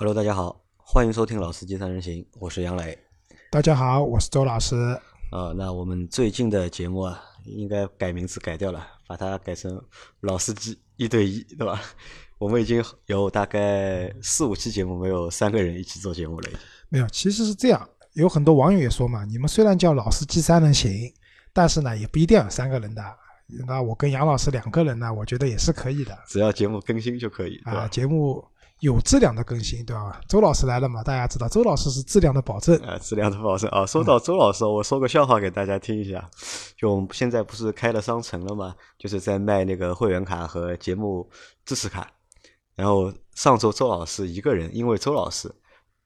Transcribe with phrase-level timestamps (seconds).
[0.00, 2.96] Hello，大家好，欢迎收听《老司机三人行》，我是杨磊。
[3.50, 4.76] 大家好，我是周老师。
[5.32, 9.76] 啊，那我们最近的节目啊，应该改名字改掉了，把它改成
[10.20, 11.82] 《老司机一对一》，对吧？
[12.38, 16.50] 我们已经有大概四五期节目没有三个人一起做节目了。
[16.90, 20.92] 没有，其实是这样，有很多网友也说嘛，你们虽然叫《老司机三人行》，
[21.52, 23.02] 但是呢，也不一定要三个人的。
[23.66, 26.16] 那我跟杨老师两个人呢，我觉得也是可以的。
[26.28, 28.46] 只要节目更新就可以，啊，节目。
[28.80, 30.20] 有质量的更新，对吧？
[30.28, 31.02] 周老师来了嘛？
[31.02, 32.76] 大家知道，周老师是质量的保证。
[32.82, 33.84] 啊，质量的保证啊！
[33.84, 36.30] 说到周老师，我说个笑话给大家听一下。
[36.76, 38.72] 就我们现在不是开了商城了吗？
[38.96, 41.28] 就是在卖那个会员卡和节目
[41.64, 42.08] 支持卡。
[42.76, 45.52] 然后上周周老师一个人，因为周老师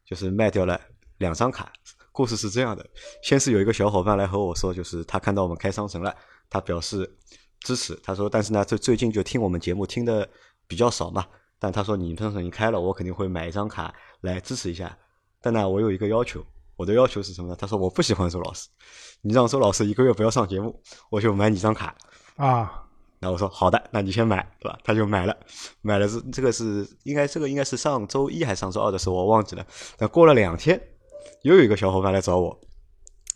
[0.07, 0.81] 就是卖掉了
[1.19, 1.71] 两张卡。
[2.11, 2.87] 故事是这样的：
[3.23, 6.15] 先是有一个小伙伴来和我说，就是他看到我们开商城了，
[6.49, 7.19] 他表示
[7.61, 7.95] 支持。
[8.03, 10.27] 他说：“但是呢，最最近就听我们节目听的
[10.67, 11.27] 比较少嘛。”
[11.63, 14.99] 但他说你商城已经开了，我肯定会买一张卡来支持一下。
[15.41, 16.45] 但呢，我有一个要求，
[16.75, 17.57] 我的要求是什么呢？
[17.57, 18.69] 他说我不喜欢周老师，
[19.21, 20.77] 你让周老师一个月不要上节目，
[21.09, 21.95] 我就买你张卡
[22.35, 22.83] 啊。
[23.21, 24.77] 那我说好的，那你先买，对吧？
[24.83, 25.37] 他就买了，
[25.83, 29.65] 买了这这个是应该这个应该是上周一还是上周二的时候，我忘记了。
[29.99, 30.81] 那过了两天，
[31.43, 32.61] 又有一个小伙伴来找我，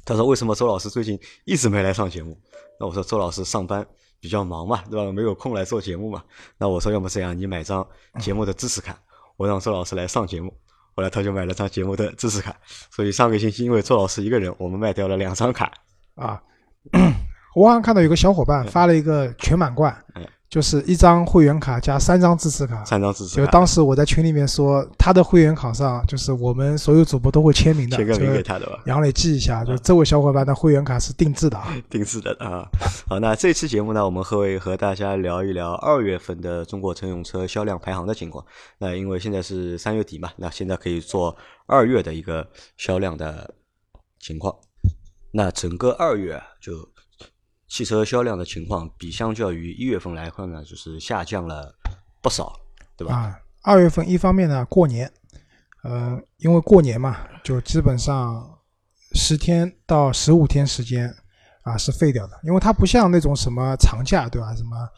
[0.05, 2.37] 他说为什么周老师最近一直没来上节目？
[2.81, 3.87] 那我说周老师上班。
[4.27, 5.13] 比较忙嘛，对吧？
[5.13, 6.21] 没有空来做节目嘛。
[6.59, 7.87] 那我说，要么这样，你买张
[8.19, 8.99] 节目的支持卡，
[9.37, 10.53] 我让周老师来上节目。
[10.97, 12.53] 后来他就买了张节目的支持卡。
[12.91, 15.71] 所以上个星期，因为周老师一个人，我们卖掉了两张卡
[16.17, 16.43] 啊。
[17.55, 19.97] 我好像看到有个小伙伴发了一个全满贯。
[20.49, 23.37] 就是一张会员卡加三张支持卡，三张支持。
[23.37, 28.81] 就当时我在群里面说，他的会员卡上就是我们所有主播都会签名的，签个名给他的吧。
[28.87, 32.65] 杨磊记一下，就这位小伙伴的会员卡是定制的啊， 定制的啊。
[33.09, 38.45] 好，那这期节目呢，我们会和大家聊一聊二月份的中国乘用车销量排行的情况。
[38.79, 41.37] 那因为现在是三月底嘛，那现在可以做
[41.67, 43.53] 二月的一个销量的
[44.21, 44.55] 情况。
[45.33, 46.73] 那整个二月就。
[47.69, 51.75] 汽车销量的情况比相较于一月份来看呢，就是下降了
[52.23, 52.53] 不少，
[52.97, 53.15] 对吧？
[53.17, 55.13] 啊，二月份一方面呢过年，
[55.83, 58.59] 呃，因为过年嘛，就基本上
[59.15, 61.13] 十天到十五天时间
[61.63, 64.55] 啊是废掉的，因为它不像那种什么长假，对吧？
[64.55, 64.89] 什么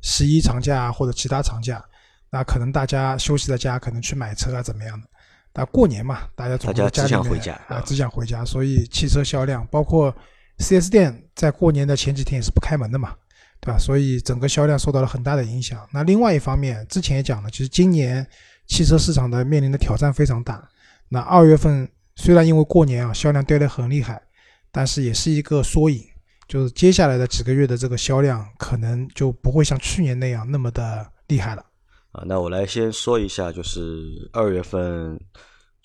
[0.00, 1.84] 十一长假或者其他长假，
[2.30, 5.06] 那可能大家休息在家，可能去买车啊怎么样的？
[5.52, 10.14] 那过年嘛，大家总在家里面啊，只想回家，所以汽车销量包括。
[10.58, 13.14] 4S 店在过年的前几天也是不开门的嘛，
[13.60, 13.78] 对吧？
[13.78, 15.86] 所以整个销量受到了很大的影响。
[15.92, 18.26] 那另外一方面，之前也讲了，其实今年
[18.66, 20.68] 汽车市场的面临的挑战非常大。
[21.08, 24.22] 那二月份虽然因为过年啊销量掉得很厉害，
[24.70, 26.02] 但是也是一个缩影，
[26.46, 31.64] 就是接下来的几个月的这个销量可能就不会像去年那样那么的厉害了。
[32.12, 35.20] 啊，那我来先说一下，就是二月份。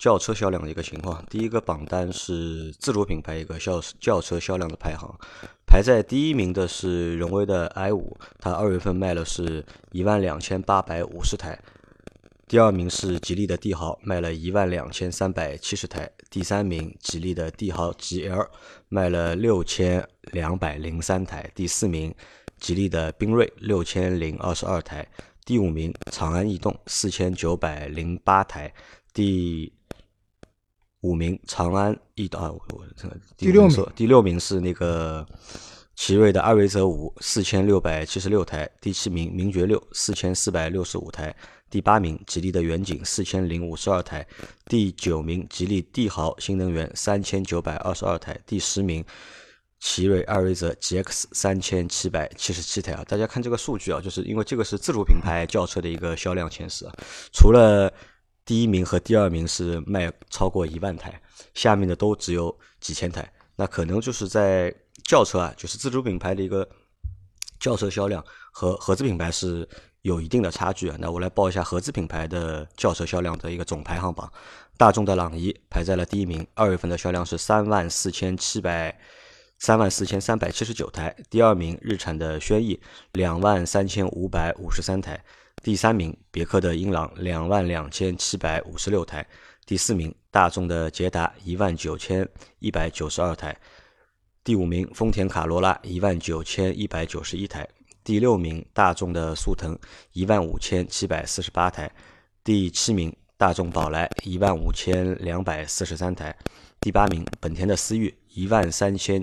[0.00, 5.14] 轿车销量的一个情况，第一个榜单是自主品牌一个轿轿车销量的排行，
[5.66, 9.62] 排在第一名的是荣威的 i 五，它二月份卖了是
[9.92, 11.60] 一万两千八百五十台，
[12.48, 18.48] 第二名是吉利的帝豪，卖了一万两千三百七十台，第三名吉利的帝豪 GL
[18.88, 22.14] 卖了六千两百零三台，第四名
[22.58, 25.06] 吉利的缤瑞六千零二十二台，
[25.44, 28.72] 第五名长安逸动四千九百零八台，
[29.12, 29.70] 第。
[31.02, 35.26] 五名长安逸啊，我这个第六名，第六名是那个
[35.94, 38.70] 奇瑞的艾瑞泽五，四千六百七十六台。
[38.82, 41.34] 第七名名爵六，四千四百六十五台。
[41.70, 44.26] 第八名吉利的远景，四千零五十二台。
[44.66, 48.38] 第九名吉利帝豪新能源，三千九百二十二台。
[48.44, 49.02] 第十名
[49.78, 53.02] 奇瑞艾瑞泽 GX，三千七百七十七台啊！
[53.08, 56.92] 大家看这个数据啊，就是因为这个是自主品牌轿车的一个销量前十啊，
[57.32, 57.90] 除了。
[58.44, 61.20] 第一名和第二名是卖超过一万台，
[61.54, 63.30] 下面的都只有几千台。
[63.56, 64.74] 那可能就是在
[65.04, 66.68] 轿车啊，就是自主品牌的一个
[67.58, 69.68] 轿车销量和合资品牌是
[70.02, 70.96] 有一定的差距啊。
[70.98, 74.32] 那我来报一下合资品牌的轿车销量的一个总排行榜。
[74.76, 78.98] 大众的朗逸排在了第一名，二月份的销量是三万四千七百
[79.58, 81.14] 三万四千三百七十九台。
[81.28, 82.80] 第二名日产的轩逸
[83.12, 85.22] 两万三千五百五十三台。
[85.62, 89.22] 第三名，别克的英朗两万两千七百五十六台；
[89.66, 92.26] 第四名，大众的捷达一万九千
[92.60, 93.52] 一百九十二台；
[94.42, 97.62] 第五名，丰田卡罗拉一万九千一百九十一台；
[98.02, 99.78] 第六名，大众的速腾
[100.12, 101.86] 一万五千七百四十八台；
[102.42, 106.32] 第七名，大众宝来一万五千两百四十三台；
[106.80, 109.22] 第八名，本田的思域一万三千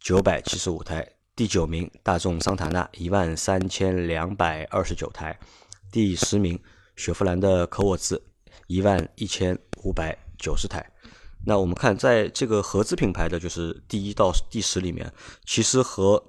[0.00, 1.06] 九百七十五台。
[1.42, 5.36] 第九名，大众桑塔纳一万三千两百二十九台；
[5.90, 6.56] 第十名，
[6.94, 8.22] 雪佛兰的科沃兹
[8.68, 10.88] 一万一千五百九十台。
[11.44, 15.12] 那我们看，在这个合资品牌的就是第一到第十里面，
[15.44, 16.24] 其实和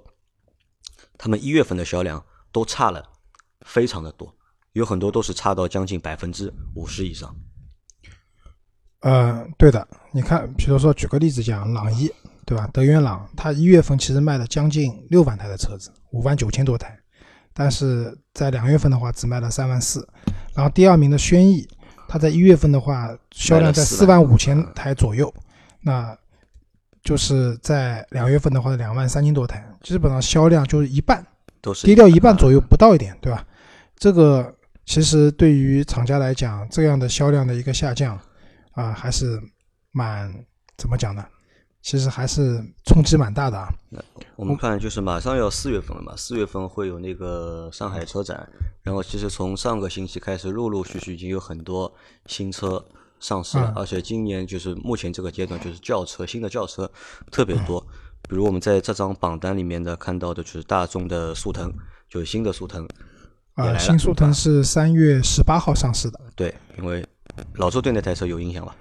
[1.16, 3.00] 他们一月份的销量都差了
[3.60, 4.36] 非常的多，
[4.72, 7.32] 有很多都是差到将近百分之五十以上。
[9.02, 12.10] 呃，对的，你看，比如说举个例子讲，朗逸，
[12.46, 12.68] 对吧？
[12.72, 16.98] 德源朗，它一月份其实卖了将近六万台的车子，五万九千多台，
[17.52, 20.06] 但是在两月份的话只卖了三万四。
[20.54, 21.66] 然后第二名的轩逸，
[22.06, 25.32] 它在一月份的话销量在四万五千台左右，
[25.80, 26.16] 那
[27.02, 31.26] 就是在两月份的话两万三千多台，基本上销量就是一半，
[31.60, 33.46] 都是跌掉一半左右不到一点，对吧？
[33.96, 34.54] 这个
[34.86, 38.18] 其实对于厂家来讲，这样的销量的一个下降
[38.72, 39.40] 啊，还是
[39.92, 40.32] 蛮
[40.76, 41.24] 怎么讲呢？
[41.84, 43.68] 其实还是冲击蛮大的啊。
[44.36, 48.48] 我们看，就是马上要四月份了嘛，四月份会有那个上海车展，
[48.82, 51.92] 然后其实从上个星期开始，陆陆续续已经有很多
[52.24, 52.82] 新车
[53.20, 56.90] 上市了，而且今年就是目前这个阶段，就是轿车新的轿车
[57.30, 57.78] 特别多，
[58.30, 61.70] 比如我们在这张榜单里面的看到的就是大众的速腾，
[62.08, 62.88] 就是新的速腾
[63.56, 66.18] 啊，新速腾是三月十八号上市的。
[66.34, 67.06] 对，因为
[67.56, 68.74] 老周对那台车有印象吧？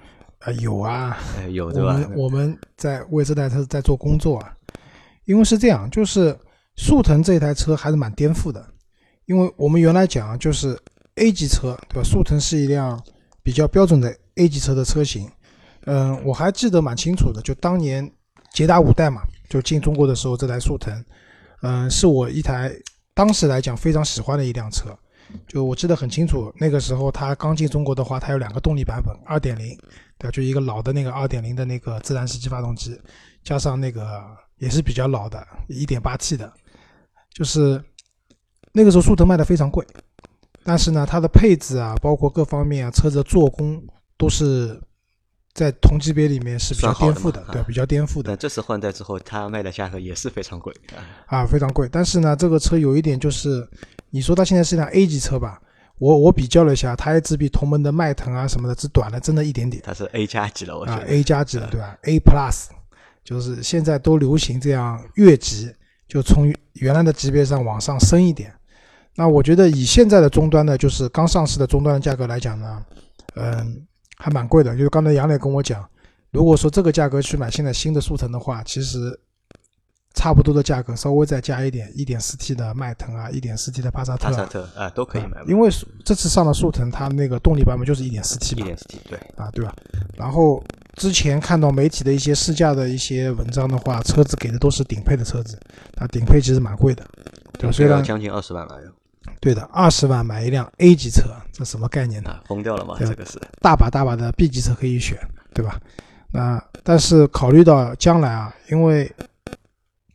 [0.43, 1.17] 啊，有啊，
[1.49, 1.93] 有对吧？
[1.93, 4.53] 我们我们在为这台车在做工作啊，
[5.25, 6.37] 因为是这样，就是
[6.75, 8.65] 速腾这台车还是蛮颠覆的，
[9.25, 10.77] 因为我们原来讲就是
[11.15, 12.03] A 级车，对吧？
[12.03, 13.01] 速腾是一辆
[13.41, 15.29] 比较标准的 A 级车的车型，
[15.85, 18.11] 嗯，我还记得蛮清楚的，就当年
[18.51, 21.05] 捷达五代嘛，就进中国的时候，这台速腾，
[21.61, 22.69] 嗯，是我一台
[23.13, 24.89] 当时来讲非常喜欢的一辆车。
[25.47, 29.75] 就我记得很清楚，那个时候它刚进中国的话，它有两个动力版本，二点零，
[30.17, 30.31] 对吧？
[30.31, 32.99] 就一个老的那个二点零的那个自然吸气发动机，
[33.43, 34.21] 加上那个
[34.57, 36.51] 也是比较老的一点八 T 的，
[37.33, 37.83] 就是
[38.71, 39.85] 那个时候速腾卖的非常贵，
[40.63, 43.81] 但是呢，它的配置啊，包括各方面啊，车子的做工
[44.17, 44.79] 都是
[45.53, 48.23] 在同级别里面是比较颠覆的，对，比较颠覆的。
[48.25, 50.73] 但这次换代之后，它卖的价格也是非常贵
[51.27, 51.89] 啊，非常贵。
[51.91, 53.67] 但是呢，这个车有一点就是。
[54.15, 55.59] 你说它现在是辆 A 级车吧？
[55.99, 59.81] 我我比较了一下，它还只比同门的迈腾啊什么的只短了，真的一点点。
[59.85, 61.01] 它是 A 加级了，我觉得。
[61.01, 62.65] 啊，A 加级了，对吧？A Plus，
[63.23, 65.73] 就是现在都流行这样越级，
[66.07, 68.53] 就从原来的级别上往上升一点。
[69.15, 72.85] 那我觉得以现在的终端呢，就是刚上市的终端的价格来讲呢，
[73.35, 73.85] 嗯，
[74.17, 74.75] 还蛮贵的。
[74.75, 75.87] 就是刚才杨磊跟我讲，
[76.31, 79.19] 如果说这个价格去买现在新的速腾的话，其实。
[80.13, 85.41] 差不多的价格，稍微再加一点，一点四 T 的迈腾啊，一点四 T 的帕萨特，帕萨特啊都可以买。
[85.47, 85.69] 因为
[86.05, 89.75] 这次上的速腾，它那个动力版本就是一点四 T 嘛，一点四 T 对啊，对吧？
[90.15, 90.63] 然后
[90.95, 95.59] 之前看到媒体的一些试驾的一些文章的话，车子给的都是顶配的车子，
[95.97, 97.03] 啊，顶配其实蛮贵的，
[97.53, 97.71] 对吧？
[97.71, 98.79] 虽然将近二十万了，
[99.39, 102.39] 对的，二十万买一辆 A 级车，这什么概念呢？
[102.45, 102.95] 疯掉了吗？
[102.99, 105.17] 这个是大把大把的 B 级车可以选，
[105.53, 105.79] 对吧？
[106.31, 109.11] 那但是考虑到将来啊，因为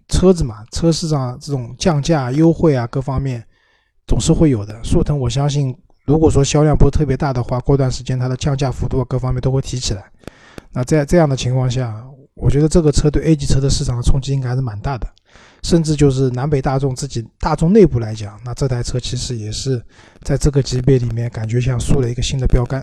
[0.09, 3.45] 车子嘛，车市上这种降价优惠啊，各方面
[4.07, 4.83] 总是会有的。
[4.83, 10.05] 速腾，我相信，如果说销量不是特别大的话，过段时间它的降价幅度各方面都会提起来。
[10.73, 15.07] 那在这样的情况下，我觉得这个车对 A 级车的市场的冲击应该还是蛮大的。
[15.63, 19.83] 甚至就是南北大众自己大众内部来讲，那这台车其实也是
[20.23, 22.83] 在这个级别里面感觉像树了一个新的标杆，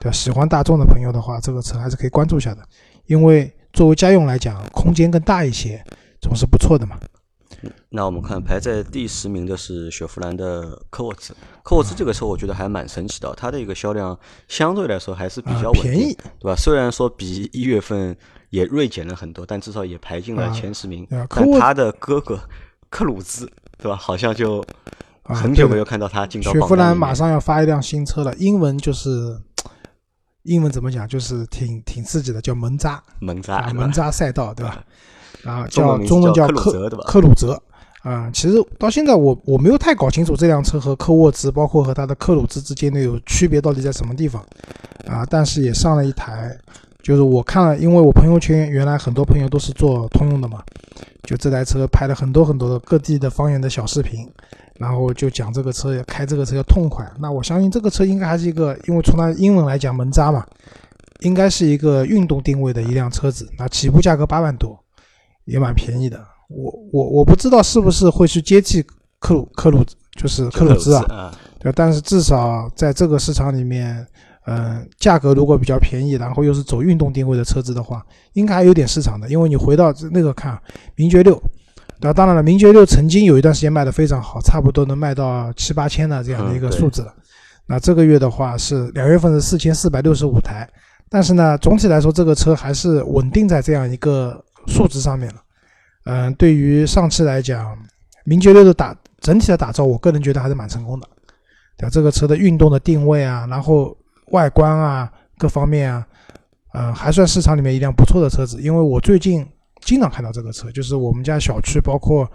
[0.00, 0.12] 对吧？
[0.12, 2.62] 喜欢大众的朋友的话，这个车还是可以关注一下的，
[3.06, 5.84] 因为作为家用来讲，空间更大一些。
[6.22, 6.98] 总是不错的嘛。
[7.90, 11.34] 那我们看排在第十名的是雪佛兰的科沃兹。
[11.62, 16.56] 科沃兹这个车我觉得还蛮神奇的，它的一个销量相对来说还是比较便宜，对吧？
[16.56, 18.16] 虽然说比一月份
[18.50, 21.06] 也锐减了很多，但至少也排进了前十名。
[21.28, 22.40] 但他的哥哥
[22.88, 23.46] 克鲁兹，
[23.78, 23.96] 对吧？
[23.96, 24.64] 好像就
[25.22, 26.50] 很久没有看到他进到。
[26.50, 29.38] 雪佛兰马上要发一辆新车了，英文就是
[30.44, 31.06] 英文怎么讲？
[31.06, 33.00] 就是挺挺刺激的，叫门扎。
[33.20, 34.84] 门扎，门扎赛道，对吧？
[35.44, 37.60] 啊，叫中文叫克克鲁泽，
[38.02, 44.42] 啊，其实到现在我我没有太搞清楚这辆车和科沃兹，包括和它的科鲁兹之间的有区别到底在什么地方，
[45.06, 46.56] 啊，但是也上了一台，
[47.02, 50.62] 就是我看了，因为我朋友圈原来很多朋友都是做通用的嘛，
[51.24, 54.28] 就这台车拍了很多很多的各地的方言的小视频，
[54.78, 60.44] 然后就讲这个车开这个车要痛快，那我相信这个车应该还是一个，因为从它英文来讲门扎嘛，
[61.20, 64.78] 应该是一个运动定位的一辆车子，那起步价格八万多。
[65.44, 66.18] 也蛮便宜的，
[66.48, 68.82] 我我我不知道是不是会去接替
[69.18, 69.84] 克鲁克鲁，
[70.16, 74.06] 就是克鲁兹啊，对，但是至少在这个市场里面，
[74.46, 79.28] 嗯，价格如果比较便宜，然后又是走运动定位的车子的话，应该还有点市场的。
[79.28, 80.58] 因为你回到那个看
[80.96, 81.40] 名爵六，
[82.00, 87.14] 那当然了，名爵六曾经有一段时间卖的非常好，差不多能卖到七八千的这样的一个数字了。
[87.66, 90.68] 那这个月的话是两月份是四千四百六十五台，
[91.08, 95.42] 但是呢，总体来说这个车还是稳定在这样一个数值上面了。
[96.04, 97.76] 嗯，对于上汽来讲，
[98.24, 101.08] 名爵六的打整体的打造，我个人觉得还是蛮成功的。
[101.76, 101.90] 对吧？
[101.90, 103.96] 这个车的运动的定位啊，然后
[104.32, 106.06] 外观啊，各方面啊，
[106.74, 108.60] 嗯，还算市场里面一辆不错的车子。
[108.60, 109.46] 因为我最近
[109.80, 112.30] 经常看到这个车，就是我们家小区，包括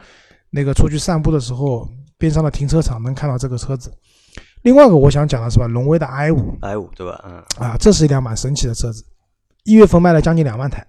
[0.49, 3.91] 那个出去散步的时候，边上的停车场能看到这个车子。
[4.63, 7.23] 另外一个我想讲的是吧，荣威的 i 五，i 五对吧？
[7.25, 9.05] 嗯，啊，这是一辆蛮神奇的车子，
[9.63, 10.85] 一月份卖了将近两万台。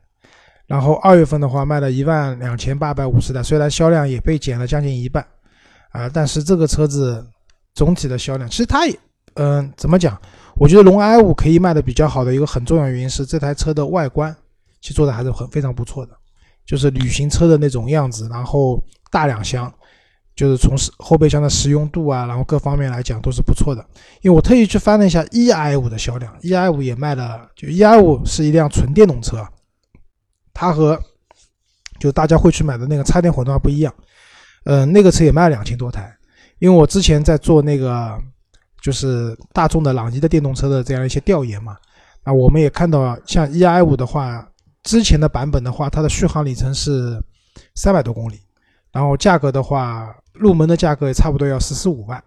[0.68, 5.26] 然后二月份的话卖了一万两千八百五十台，虽然销量也被减了将近一半，
[5.92, 7.26] 啊，但是这个车子
[7.74, 8.96] 总体的销量，其实它也，
[9.34, 10.20] 嗯，怎么讲？
[10.56, 14.36] 我觉得龙 i 五可以卖的比较好的一个很重要原因是这台车的外观
[14.82, 16.12] 其实做的还是很非常不错的，
[16.66, 18.78] 就是旅行车的那种样子，然后
[19.10, 19.72] 大两厢，
[20.36, 23.82] 就是从后备箱的实用度啊，然后各方面来讲都是不错的。
[24.20, 29.46] 因为我特意去翻了一下 e i 五的销量，e i 五也卖了，就 e i 五是一辆纯电动车。
[30.60, 31.00] 它和
[32.00, 33.94] 就大家会去买的那个插电混动还不一样，
[34.64, 36.12] 呃，那个车也卖了两千多台。
[36.58, 38.18] 因为我之前在做那个
[38.82, 41.76] 就是大众的朗逸的电动车的这样一些调研嘛，
[42.24, 44.44] 啊，我们也看到像 e i 五的话，
[44.82, 47.22] 之前的版本的话，它的续航里程是
[47.76, 48.40] 三百多公里，
[48.90, 52.20] 然后价格的话，入门的价格也差不多要十四五万。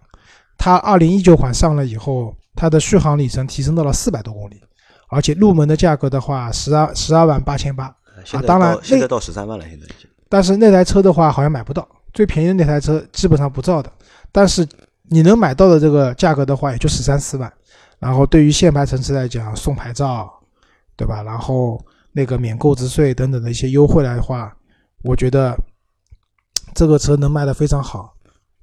[0.58, 4.62] 它二零一九款上了以后，它的续航里程提升到了四百多公里，
[5.10, 7.94] 而且入门的价格的话，十二十二万八千八。
[8.32, 10.10] 啊，当然，现在到十三万了，现在已经。
[10.30, 13.92] 但是那台车的话，好像买不到，最便宜的那台车基本上不造的。
[14.32, 14.66] 但是
[15.10, 17.52] 你能买到的这个价格的话，也就十三四万。
[18.00, 20.32] 然后对于限牌城市来讲，送牌照，
[20.96, 21.22] 对吧？
[21.22, 21.78] 然后
[22.14, 24.56] 那个免购置税等等的一些优惠来的话，
[25.04, 25.54] 我觉得
[26.74, 28.14] 这个车能卖的非常好。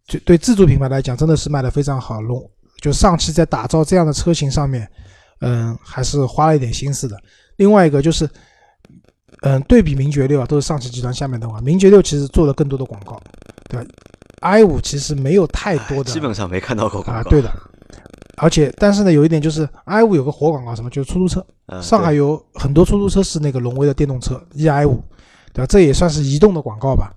[0.07, 2.23] 就对自主品牌来讲，真的是卖的非常好。
[2.23, 2.50] 龙
[2.81, 4.91] 就上汽在打造这样的车型上面，
[5.43, 7.15] 嗯，还是花了一点心思的。
[7.57, 8.27] 另外一个就是。
[9.42, 13.21] 嗯，对比名爵六啊，都是上汽集团下面的话，名爵六其实做了更多的广告，
[13.68, 13.87] 对吧
[14.40, 17.30] ？i 五其实没有太多的，基本上没看到过广告。
[17.30, 17.52] 对的，
[18.37, 21.45] 而且但是呢，有一点就是 i 五有个活广告，什么就是出租车，
[21.80, 25.02] 上海有很多出租车是那个荣威的电动车 e i 五，
[25.52, 25.66] 对吧？
[25.66, 27.12] 这也算是移动的广告吧？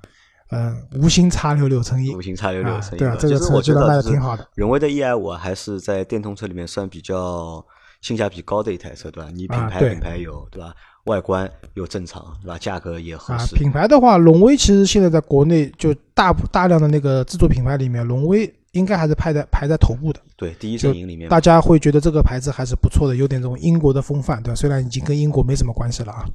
[0.52, 2.98] 嗯，无心插柳柳成荫，无心插柳柳成荫。
[2.98, 4.46] 对啊，这个车我觉得卖的挺好的。
[4.56, 7.66] 荣威的 e i 五还是在电动车里面算比较
[8.02, 9.30] 性价比高的一台车，对吧？
[9.34, 10.74] 你品牌品牌有，对吧？
[11.06, 12.58] 外观又正常，是吧？
[12.60, 13.56] 价格也合适。
[13.56, 20.20] 品牌的话，荣威其实现在在国内就大大量的那个自主品牌里面，荣威应该还是排在排在头部的。
[20.36, 24.56] 对，第一阵营里面，大家会觉得这个牌子还是不错的，有点这种英国的风范，对吧？
[24.56, 26.26] 虽然已经跟英国没什么关系了啊。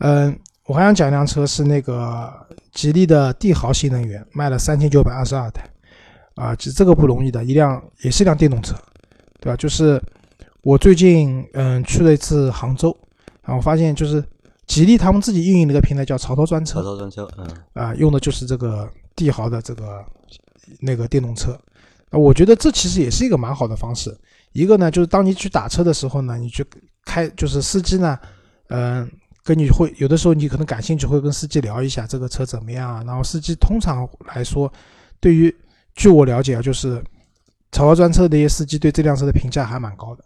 [0.00, 2.30] 嗯，我还想讲一辆车，是那个
[2.72, 5.62] 吉利的帝豪新能源，卖了三千九百二十二台，
[6.34, 8.74] 啊，其实这个不容易的，一辆也是一辆电动车，
[9.40, 9.56] 对吧？
[9.56, 10.00] 就是
[10.62, 12.94] 我最近嗯去了一次杭州。
[13.50, 14.22] 然后发现就是
[14.68, 20.04] 吉利他们自己运营的一个平台叫潮头专车，潮头专车，嗯，啊，用的就是这个帝豪的这个
[20.78, 21.58] 那个电动车，
[22.10, 24.16] 啊，我觉得这其实也是一个蛮好的方式。
[24.52, 26.64] 一个呢，就是当你去打车的时候呢，你去
[27.04, 28.16] 开，就是司机呢，
[28.68, 29.10] 嗯，
[29.42, 33.02] 跟你会有的时候你可能感兴趣，会跟司机聊一下这个车怎么样啊。
[33.04, 34.72] 然后司机通常来说，
[35.18, 35.52] 对于
[35.96, 37.02] 据我了解啊，就是
[37.72, 40.24] 潮头专车的一些司机对这辆车的评价还蛮高的。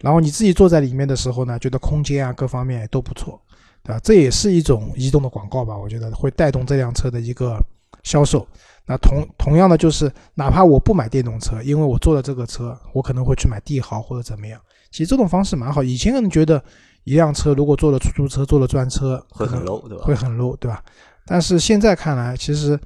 [0.00, 3.40] 然后你自己坐在里面的时候呢，觉得空间啊各方面都不错，
[3.82, 4.00] 对吧？
[4.02, 5.76] 这也是一种移动的广告吧？
[5.76, 7.58] 我觉得会带动这辆车的一个
[8.02, 8.46] 销售。
[8.86, 14.60] 那同同样的就是，哪怕我不买电动车，因为我坐了这个车，我可能会去买帝豪或者怎么样。
[14.92, 15.82] 其实这种方式蛮好。
[15.82, 16.62] 以前可能觉得
[17.04, 20.04] 一辆车如果坐了出租车、坐了专车会很 low，对吧？
[20.04, 20.84] 会很 low，对吧？
[21.26, 22.78] 但是现在看来，其实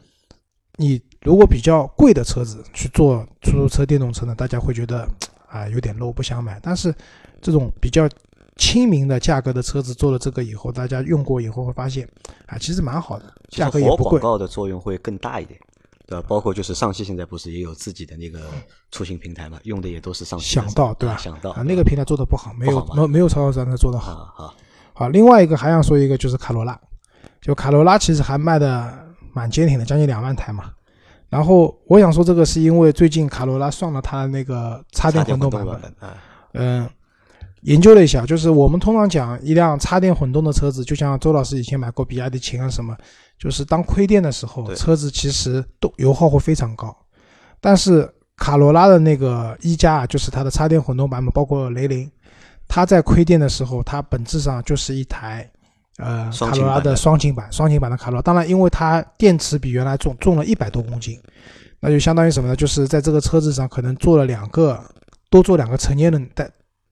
[0.77, 5.07] 你如果比较贵的车子去坐出租车、电动车呢，大家会觉得。
[5.51, 6.59] 啊，有点 low，不想买。
[6.63, 6.95] 但是
[7.43, 8.09] 这种比较
[8.57, 12.09] 亲民的价格的车子做了这个以后，大家用过以后会发现，
[12.47, 14.21] 啊，其实蛮好的，价格也不贵。
[14.21, 15.59] 广告的作用会更大一点，
[16.07, 16.25] 对吧？
[16.29, 18.41] 包括就是上汽现在不是也有自己的那个
[18.91, 20.55] 出行平台嘛，用的也都是上汽。
[20.55, 21.17] 想到对吧？
[21.17, 24.15] 想到啊，那个平台做的不好，没有没没有超超专车做的好。
[24.35, 24.55] 好，
[24.93, 25.09] 好。
[25.09, 26.79] 另外一个还想说一个就是卡罗拉，
[27.41, 30.71] 就卡罗拉其实还卖的蛮坚挺的，将近两万台嘛。
[31.31, 35.81] 然后我想说，这个是因为最近卡罗拉上了它那个插电混动版本。
[36.55, 36.87] 嗯，
[37.63, 42.97] 研究了一下，就是我们通常讲一辆插电混动的车子，就像周老师以前买过比亚迪秦啊什么，
[43.39, 46.95] 就是当亏电的时候，车子其实动油耗会非常高。
[47.61, 52.11] 但是卡罗拉的那个一加啊，就是它的插电混动版本，包括雷凌，
[52.67, 55.49] 它在亏电的时候，它本质上就是一台。
[56.01, 61.21] 呃，卡罗拉的双擎版，双擎版的卡罗拉，当然，因为它电池比原来重，重了一百多公斤，
[61.81, 62.57] 那就相当于什么呢？
[62.57, 64.83] 就是在这个车子上可能做了两个
[65.29, 66.51] 多做两个成年人带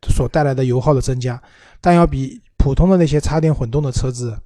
[0.09, 1.41] 所带来的油耗的增加，
[1.81, 4.37] 但要比普通的那些插电混动的车子，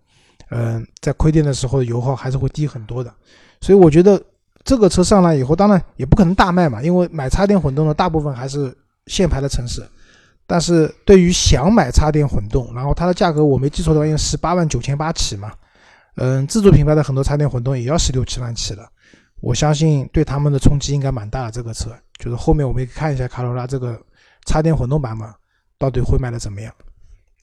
[0.51, 3.13] 嗯，在亏电的时候油耗还是会低很多的。
[3.61, 4.21] 所以我觉得
[4.65, 8.77] 这个车上来以后，当然也不可能大卖嘛，因为买插电混动的大部分还是
[9.07, 9.83] 限牌的城市。
[10.47, 15.53] 但是对于想买插电混动，然后它的价格我没记错的话，应该十八万九千八起嘛。
[16.17, 18.87] 嗯，自主品牌的很多插电混动也要十六七万起了。
[19.41, 21.51] 我相信对他们的冲击应该蛮大的。
[21.51, 23.99] 这个车就是后面我们可以看一下卡罗拉这个
[24.47, 25.29] 插电混动版本
[25.79, 26.73] 到底会卖的怎么样。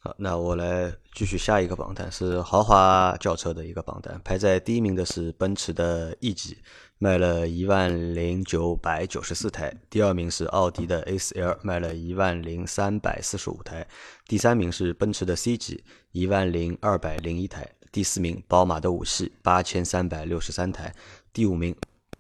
[0.01, 6.57] 好，那我来继续下一个榜单，是豪华轿车的一个榜单，排在第一名的是奔驰的 E 级，
[7.01, 13.87] 卖了一万零九百九十四台；第二名是奥迪的 A4L，卖了一万零三百四十五台；
[14.27, 20.91] 第三名是奔驰的 C 级，一万零二百零一台；第四名宝马的五系，八千三百六十三台；
[21.31, 21.73] 第五名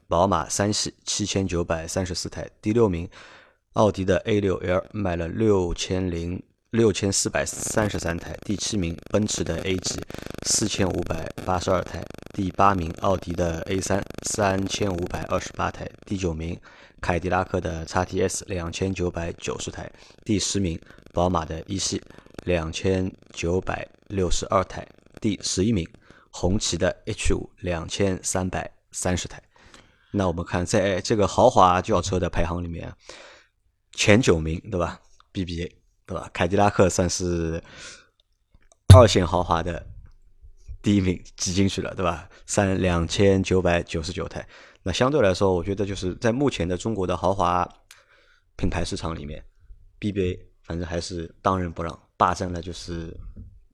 [0.07, 3.09] 宝马三系，七千九百三十四台；第六名
[3.73, 6.41] 奥迪的 A6L，卖了六千零。
[6.71, 9.99] 六千四百三十三台，第七名奔驰的 A 级
[10.45, 16.59] 四千五百八十二台，第八名奥迪的 A 三三千五百二十八台，第九名
[17.01, 19.91] 凯迪拉克的 XTS 两千九百九十台，
[20.23, 20.79] 第十名
[21.11, 21.99] 宝马的一系
[22.45, 24.87] 两千九百六十二台，
[25.19, 25.89] 第十一名
[26.29, 29.41] 红旗的 H 五两千三百三十台。
[30.11, 32.93] 那我们看在这个豪华轿车的排行里面，
[33.93, 35.01] 前九名对吧
[35.33, 35.78] ？BBA。
[36.09, 36.27] 对吧？
[36.33, 37.63] 凯迪拉克算是
[38.95, 39.85] 二线豪华的
[40.81, 42.27] 第一名挤进去了，对吧？
[42.47, 44.43] 三两千九百九十九台。
[44.81, 47.67] 那相对来说，我觉得就是在目前的中国的豪华
[48.55, 49.43] 品牌市场里面
[49.99, 53.15] ，BBA 反正还是当仁不让，霸占了就是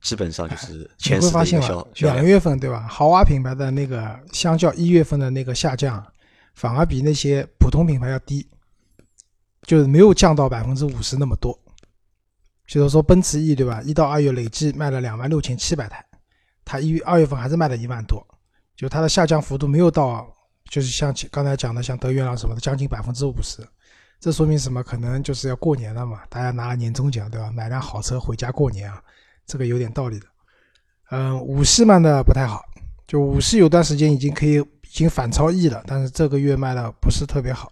[0.02, 2.86] 基本上就是前十的一个销两月份对吧？
[2.86, 6.04] 豪华品牌的那个相较一月份的那个下降，
[6.54, 8.46] 反而比那些普通品牌要低，
[9.62, 11.58] 就是没有降到百分之五十那么多。
[12.66, 13.80] 就是说奔驰 E 对吧？
[13.82, 16.04] 一到二月累计卖了两万六千七百台，
[16.64, 18.26] 它一月二月份还是卖了一万多，
[18.74, 20.26] 就它的下降幅度没有到，
[20.68, 23.64] 就是像刚才讲的像德源朗什么的将近百分之五十，
[24.18, 24.82] 这说明什么？
[24.82, 27.52] 可能就是要过年了嘛，大家拿了年终奖对吧？
[27.52, 29.00] 买辆好车回家过年啊，
[29.46, 30.26] 这个有点道理的。
[31.12, 32.64] 嗯，五系卖的不太好，
[33.06, 37.70] 就五系有段时间已经可以已经反超 E 了，但是这个月卖的不是特别好。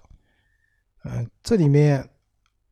[1.03, 2.09] 嗯，这里面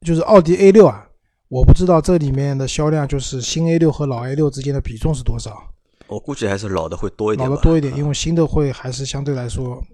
[0.03, 1.05] 就是奥迪 A 六啊。
[1.53, 5.71] 我不知道这里面的销量就是新 A 六和老 A 六之间的比重是多少。
[6.07, 7.47] 我估计还是老的会多一点。
[7.47, 9.85] 老的多一点，因为新的会还是相对来说。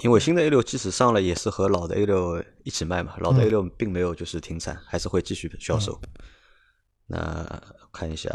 [0.00, 3.14] 因为新的 A 六即使上了，也是和老的 A 六一起卖嘛。
[3.20, 5.98] 老的 A 六并没有就是停产，还是会继续销售。
[7.06, 8.30] 那看一下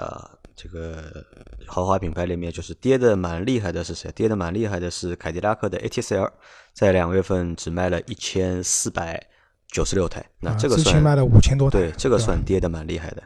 [0.56, 1.24] 这个
[1.68, 4.12] 豪华品牌里面，就是跌的蛮厉害的是谁？
[4.14, 6.32] 跌的蛮厉害的是凯迪拉克的 ATCL，
[6.74, 9.28] 在两月份只卖了一千四百。
[9.72, 13.24] 九十六台，那这个算卖了五千多台，对，这个算跌的蛮厉害的。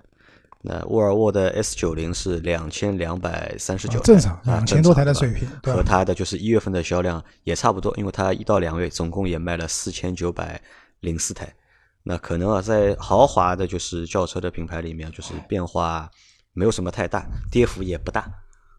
[0.62, 10.60] 那沃尔沃的 S 九零是两千两百三十九，正常，两千多台的水平，和它的就是一月份的销量也差不多，因为它一到两月总共也卖了四千九百
[11.02, 11.54] 零四台。
[12.02, 16.10] 那可能啊，在豪华的就是轿车的品牌里面，就是变化
[16.54, 18.22] 没有什么太大，跌幅也不大，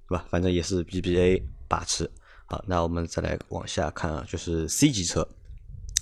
[0.09, 0.25] 对吧？
[0.29, 2.11] 反正也是 BBA 把持。
[2.47, 5.27] 好，那我们再来往下看啊，就是 C 级车。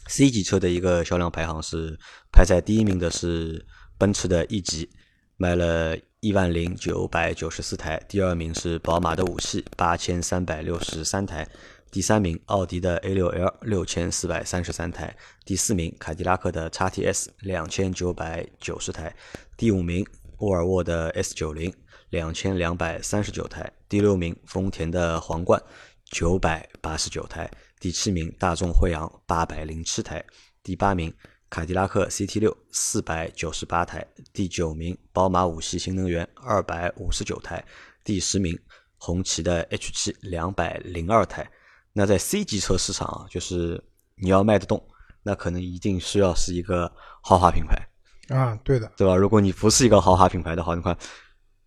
[0.07, 1.99] C 级车的一个销量排行是
[2.33, 3.67] 排在第一名的是
[3.99, 4.91] 奔驰的 E 级，
[5.37, 11.45] 卖了一万零九百九十四台；第二名是宝马的五系，八千三百六十三台；
[11.91, 15.15] 第三名奥迪的 A6L，六千四百三十三台；
[15.45, 19.11] 第四名凯迪拉克的 XTS，两千九百九十台；
[19.57, 20.07] 第五名
[20.39, 21.73] 沃尔沃的 S90，
[22.11, 25.63] 两千两百三十九台；第六名丰田的皇冠，
[26.11, 27.51] 九百八十九台。
[27.85, 30.25] 第七名大众辉昂八百零七台，
[30.63, 31.13] 第八名
[31.51, 37.63] 凯迪拉克 CT 六四百九十八台，第九名宝马五系新能源二百五十九台，
[38.03, 38.59] 第十名
[38.97, 41.47] 红旗的 H 七两百零二台。
[41.93, 44.83] 那在 C 级车市场啊，就是你要卖得动，
[45.23, 49.15] 那可能一定需要是一个豪华品牌啊，对的，对吧？
[49.15, 50.97] 如果你不是一个豪华品牌的话，你看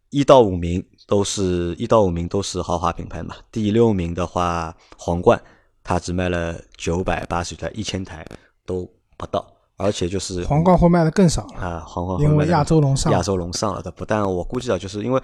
[0.10, 3.36] 一到五名都是一到五名都是豪华品牌嘛。
[3.52, 5.40] 第六名的话，皇冠。
[5.88, 8.26] 它只卖了九百八十台，一千台
[8.66, 9.48] 都不到，
[9.78, 11.80] 而且就是皇冠会卖的更少了啊！
[11.88, 15.22] 皇冠因为亚洲龙上亚洲龙上了的，不但我估计啊，就是因为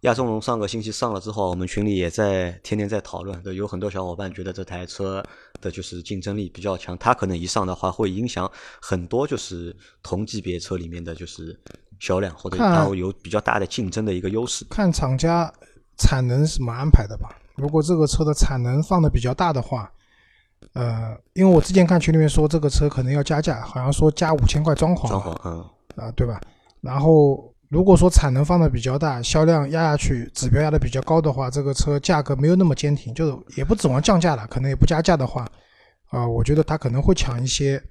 [0.00, 5.22] 亚洲龙上个星期上了之后，我们群里也在天天在讨论，对，有很多小伙伴觉得这台车
[5.60, 8.50] 的就是竞争力比较强，它可能一上的话会影响
[8.80, 11.54] 很多就是同级别车里面的就是
[12.00, 14.64] 销量，或者它有比较大的竞争的一个优势。
[14.70, 15.52] 看厂家
[15.98, 19.92] 产能怎么安排的吧，如果这个车的产能放的比较大的话。
[20.74, 25.08] 呃，因为我之前看群里面说这个车可能要加价，好像说加五千块装潢。
[25.08, 25.64] 装潢，嗯。
[25.96, 26.38] 啊，对吧？
[26.82, 35.50] 然后如果说产能放的比较大，销量压下去，指标压的比较高的话，这个车价格没有那么坚挺，就是也不指望降价了，可能也不加价的话，
[36.10, 37.82] 啊，我觉得它可能会抢一些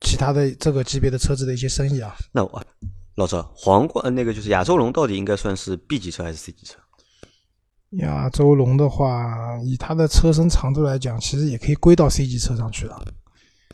[0.00, 2.16] 其他的这个级别的车子的一些生意啊。
[2.32, 2.62] 那我
[3.14, 6.78] 老赵，皇冠那个就是亚洲龙到底应该算是 B 级车还是 C 级车？
[7.92, 13.02] 亚洲龙的话，以它的车身长度来讲，其实也可以归到 C 级车上去了。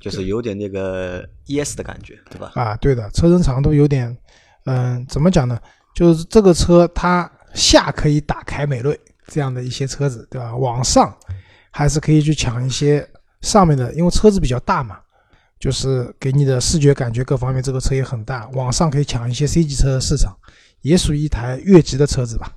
[0.00, 2.52] 就是有点那个 ES 的感觉，对吧？
[2.54, 4.16] 啊，对的，车身长度有点，
[4.66, 5.58] 嗯，怎么讲呢？
[5.94, 10.54] 就是这个车它下可以打凯美瑞这样的一些车子，对吧？
[10.54, 11.16] 往上
[11.70, 13.08] 还是可以去抢一些
[13.40, 14.98] 上面的，因为车子比较大嘛，
[15.58, 20.36] 就是给你的视觉感觉各方面，这个车也很大，往上可以抢一些 C 级车的市场，
[20.82, 22.52] 也属于一台越级的车子吧。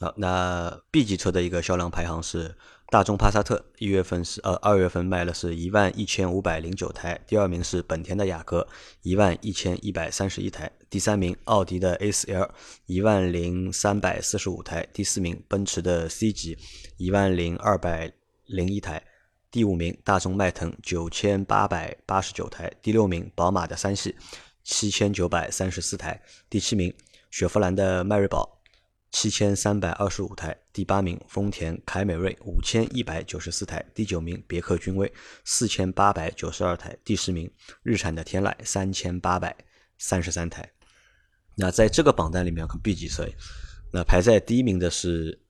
[0.00, 2.56] 好，那 B 级车的一个销量排行是。
[2.90, 8.66] 大众帕萨特一月份是呃二月份卖了是一万一千五百零九台，第二名是本田的雅阁
[9.02, 12.48] 一万一千一百三十一台，第三名奥迪的 A4L
[12.86, 16.56] 一万零三百四十五台，第四名奔驰的 C 级
[16.96, 18.10] 一万零二百
[18.46, 19.04] 零一台，
[19.50, 24.16] 第五名大众迈腾九千八百八十九台，第六名宝马的三系
[24.64, 26.90] 七千九百三十四台，第七名
[27.30, 28.57] 雪佛兰的迈锐宝。
[29.10, 35.10] 七千三百二十五台，第八名丰田凯美瑞五千一百九十四台，第九名别克君威
[35.44, 37.50] 四千八百九十二台，第十名
[37.82, 39.56] 日产的天籁三千八百
[39.96, 40.70] 三十三台。
[41.54, 43.26] 那在这个榜单里面，B 级车，
[43.92, 45.40] 那排在第一名的是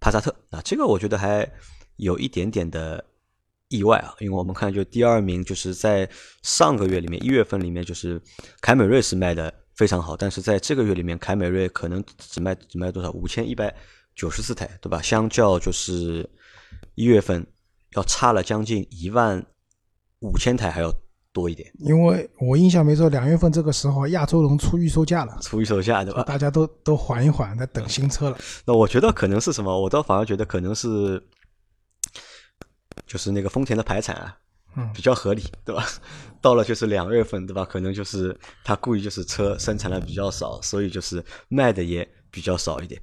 [0.00, 0.34] 帕萨特。
[0.50, 1.48] 那这个我觉得还
[1.96, 3.02] 有一点点的
[3.68, 6.06] 意外啊，因为我们看就第二名就是在
[6.42, 8.20] 上个月里面一月份里面就是
[8.60, 9.54] 凯美瑞是卖的。
[9.76, 13.10] 非常好，但是在这个月里面，凯美瑞可能只卖只卖多少？
[13.10, 13.74] 五千一百
[14.14, 15.02] 九十四台，对吧？
[15.02, 16.28] 相较就是
[16.94, 17.44] 一月份
[17.96, 19.44] 要差了将近一万
[20.20, 20.92] 五千台还要
[21.32, 21.68] 多一点。
[21.80, 26.22] 因为我印象没错，两月份这个时候亚洲龙出预售价了，出预售价对吧？
[26.22, 28.38] 大家都都缓一缓，在等新车了。
[28.64, 29.80] 那我觉得可能是什么？
[29.80, 31.20] 我倒反而觉得可能是
[33.06, 34.38] 就是那个丰田的排产啊。
[34.76, 35.84] 嗯，比较合理，对吧？
[36.40, 37.64] 到了就是两月份，对吧？
[37.64, 43.00] 可能就是他故意就是车生产的比较少，所以就是卖的也比较少一点。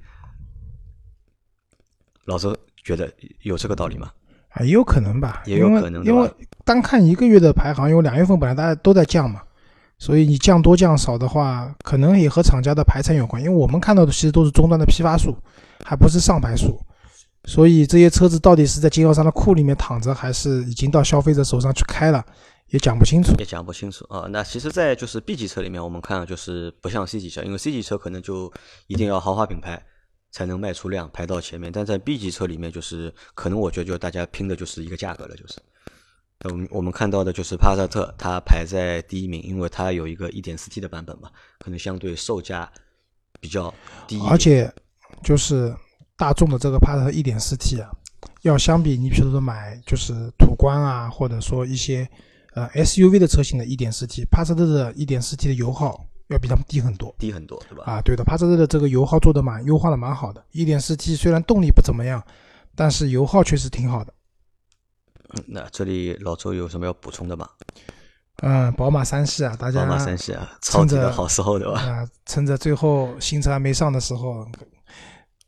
[2.26, 4.12] 老周觉得有这个道理吗？
[4.50, 6.30] 啊，也有可能吧，也有可能，因为
[6.66, 9.42] 单看一个月的排行，因为两月份本来大家都在降嘛，
[9.98, 13.42] 所以你降多降少的话，可能也和厂家的排产有关。
[13.42, 15.36] 因为我们看到的其实都是终端的批发数，
[15.86, 16.80] 还不是上牌数。
[17.46, 22.24] 所以这些车子到底是在经销商的库里面躺着，还是已经到消费者手上去开了，
[22.68, 23.34] 也讲不清楚。
[23.40, 24.28] 也讲不清楚啊。
[24.30, 28.54] 那其实，在就是 B 级车里面，我们看就是不像 C 级车，因为 C 级车可能就
[28.86, 29.84] 一定要豪华品牌
[30.32, 35.56] 才能卖出量排到前面，但在 B 级车里面，就是可能我觉得就大家拼的就是一个价格了，就是。
[36.44, 42.72] 我们我们看到的就是帕萨特，它排在第一名，因为它有一个 1.4T 的版本嘛，可能相对售价
[43.40, 43.74] 比较
[44.08, 44.72] 低，而且
[45.24, 45.76] 就是。
[46.22, 47.90] 大众的这个帕萨特一点四 T 啊，
[48.44, 52.08] 要相比你比如说买就是途观啊，或者说一些
[52.54, 57.86] 呃 SUV 的车型的一点四 T，帕萨特的一点四 T 的油耗要比他们低很多，低很多，对吧？
[57.86, 62.24] 啊，对的，帕萨特的这个油耗做的蛮优化的蛮好的一点四 T 虽然动力不怎么样，
[62.76, 64.14] 但是油耗确实挺好的。
[65.34, 67.50] 嗯，那这里老周有什么要补充的吗？
[68.44, 71.82] 嗯，宝马三系啊，大家宝马三系啊，抄底的好时候对吧？
[71.82, 74.48] 啊，趁着最后新车还没上的时候。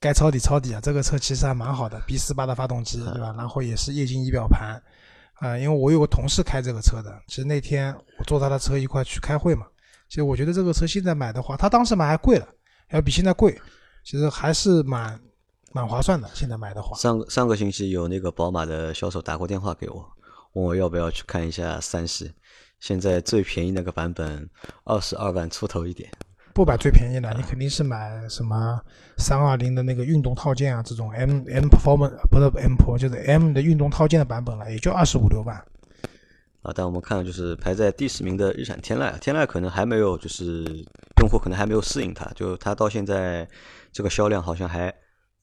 [0.04, 0.82] 该抄底抄底啊！
[0.84, 3.34] 这个车其实还蛮好的，B 四八的发动机，对吧？
[3.38, 4.84] 然后也是液晶仪表盘，
[5.36, 9.66] 啊，因为我有个同事开这个车的，其实那天我坐他的车一块去开会嘛。
[10.10, 12.46] 其实我觉得这个车现在买的话，他当时买还贵了，
[12.92, 13.58] 要比现在贵，
[14.04, 15.18] 其实还是蛮
[15.72, 16.30] 蛮划算的。
[16.34, 20.06] 现在买的话，上上个星期有那个宝马的销售打过电话给我，
[20.52, 22.34] 问我要不要去看一下三系，
[22.82, 24.50] 现在最便宜那个版本
[24.84, 26.12] 二十二万出头一点。
[26.54, 28.80] 不买最便宜的，你肯定是买什么
[29.18, 35.56] 三二零的那个运动套件啊，这种 M M Performance 不是 M Pro 就是 M 的运动套件的版本了，也就二十五六万。
[36.62, 40.64] 啊，但我们看就是排在第十名的日产天籁，天籁可能还没有就是
[41.20, 43.48] 用户可能还没有适应它，就它到现在
[43.92, 44.94] 这个销量好像还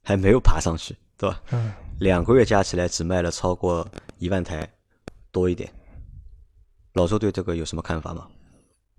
[0.03, 1.43] 还没有爬上去，对吧？
[1.51, 1.73] 嗯。
[1.99, 4.67] 两个月加起来只卖了超过一万台
[5.31, 5.71] 多一点。
[6.95, 8.27] 老周对这个有什么看法吗？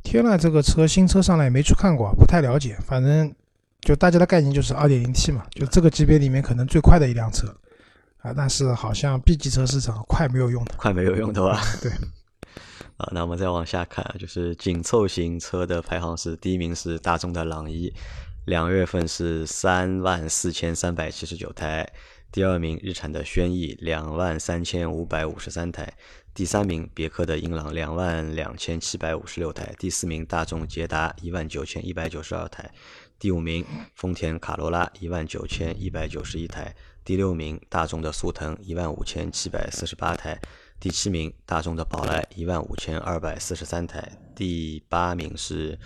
[0.03, 2.77] 天籁这个车新车上来也没去看过，不太了解。
[2.85, 3.33] 反正
[3.81, 7.47] 就大家的概念就是二点零 T 嘛，就这个级别里面可能最快的一辆车
[8.19, 8.33] 啊。
[8.35, 11.61] 但是好像 B 级车市场快没有用的，快没有用的吧？
[11.81, 11.91] 对。
[12.97, 17.91] 啊，那我们再往下看，就是紧凑型车的排行是第一名是大众的朗逸，
[18.45, 21.89] 两月份是三万四千三百七十九台，
[22.32, 25.94] 第二名日产的轩逸两万三千五百五十三台，
[26.34, 32.72] 第三名别克的英朗两万两千七百五十六台，第四名大众捷达一万九千一百九十二台，
[33.20, 33.65] 第五名
[33.96, 40.39] 丰田卡罗拉一万九千一百九十一台，第六名大众的速腾一万五千七百四十八台，
[40.80, 45.78] 第七名大众的宝来一万五千二百四十三台，第八名是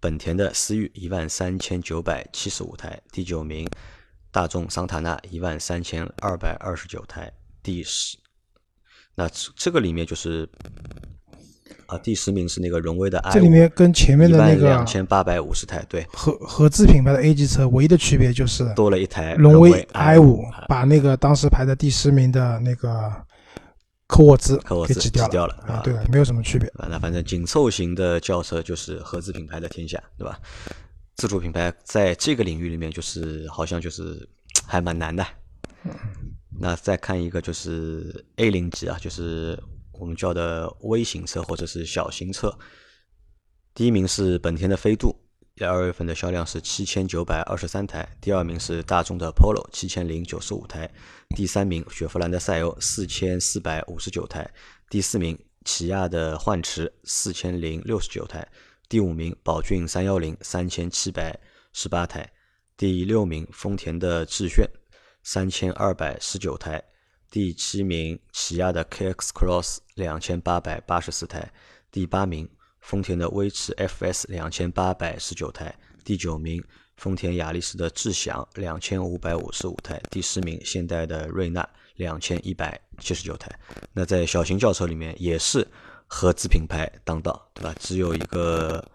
[0.00, 3.68] 本田的思域一万三千九百七十五台，第九名。
[4.32, 7.30] 大众桑塔纳一万三千二百二十九台，
[7.62, 8.16] 第十，
[9.14, 10.48] 那这个里面就是
[11.84, 23.12] 啊，第十名是那个荣威的 i 这里面跟前面的那个两千八百五十台，对，合合资品牌的 A 级车唯一的区别就是多了一台荣威 i 五，把那个当时排在第十名的那个
[24.06, 25.54] 科沃兹给挤掉了。
[25.68, 26.66] 啊，对，没有什么区别。
[26.78, 30.40] 啊，那反正紧凑型的轿车就是合资品牌的天下，对吧？
[31.16, 34.28] 自主品牌在这个领域里面，就是好像就是
[34.66, 35.24] 还蛮难的。
[36.60, 39.60] 那再看一个就是 A 零级啊，就是
[39.92, 42.56] 我们叫的微型车或者是小型车。
[43.74, 45.16] 第一名是本田的飞度，
[45.60, 48.08] 二月份的销量是七千九百二十三台。
[48.20, 50.90] 第二名是大众的 Polo，七千零九十五台。
[51.36, 54.48] 第三名雪佛兰的赛欧，四千四百五十九台。
[54.88, 58.46] 第四名起亚的幻驰，四千零六十九台。
[58.92, 61.40] 第五名宝骏三幺零三千七百
[61.72, 62.30] 十八台，
[62.76, 64.68] 第六名丰田的致炫
[65.22, 66.84] 三千二百十九台，
[67.30, 71.50] 第七名起亚的 KX Cross 两千八百八十四台，
[71.90, 72.46] 第八名
[72.82, 75.74] 丰田的威驰 FS 两千八百十九台，
[76.04, 76.62] 第九名
[76.98, 83.50] 丰田雅力士的智享两千五百五十五台，第十名现代的瑞纳两千一百七十九台。
[83.94, 85.66] 那在小型轿车里面也是。
[86.14, 87.74] 合资品牌当道，对吧？
[87.80, 88.86] 只有一个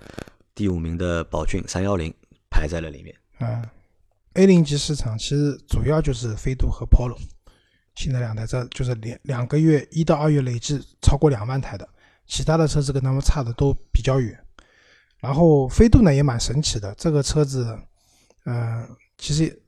[0.53, 2.13] 第五名的宝骏三幺零
[2.47, 3.15] 排在了里面。
[3.39, 3.67] 嗯
[4.35, 7.17] ，A 零级市场其实主要就是飞度和 Polo，
[7.95, 11.89] 现在两台车就是两两个月一到二月累计超过两万台的，
[12.27, 14.39] 其他的车子跟他们差的都比较远。
[15.19, 17.75] 然后飞度呢也蛮神奇的，这个车子，
[18.45, 19.59] 嗯，其实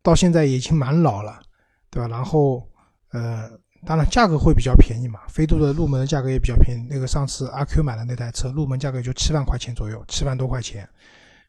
[0.00, 1.42] 到现在已经蛮老了，
[1.90, 2.06] 对吧？
[2.06, 2.70] 然后，
[3.10, 3.50] 呃。
[3.86, 5.20] 当然，价格会比较便宜嘛。
[5.28, 6.84] 飞度的入门的价格也比较便宜。
[6.90, 10.88] 那个上次阿 Q 买的那台车，入门价格就七万块钱左右，七万多块钱，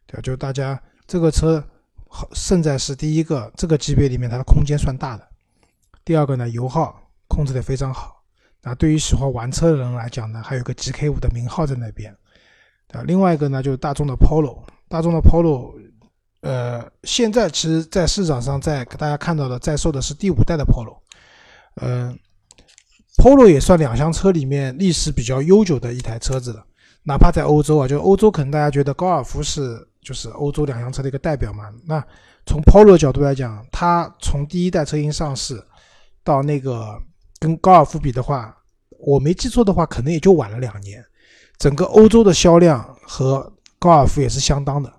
[0.06, 0.22] 对吧？
[0.22, 1.62] 就大家这个车
[2.08, 5.28] 好，胜在是第一个，这个级别里面它的空间算大的。
[6.06, 8.22] 第二个呢，油耗控制的非常好。
[8.62, 12.16] 那对于喜欢玩车的人来讲呢，还有个 GK 五的名号在那边。
[12.92, 15.74] 啊，另外一个呢，就是大众的 Polo，大众的 Polo，
[16.42, 21.00] 呃，现在其实在市场上在大家看到的在售的是第五代的 Polo，
[21.82, 22.16] 嗯。
[23.18, 26.64] Polo 也算两厢车里面历史比较悠久的一台车子了，
[27.04, 31.66] 哪怕在欧洲啊，就欧洲可能大家觉得高尔夫是就是欧洲两厢车的一个代表嘛。
[31.86, 32.02] 那
[32.46, 35.62] 从 Polo 的角度来讲，它从第一代车型上市
[36.24, 36.98] 到那个
[37.40, 38.56] 跟高尔夫比的话，
[39.00, 41.04] 我没记错的话，可能也就晚了两年。
[41.58, 44.94] 整个欧洲的销量和高尔夫也是相当的，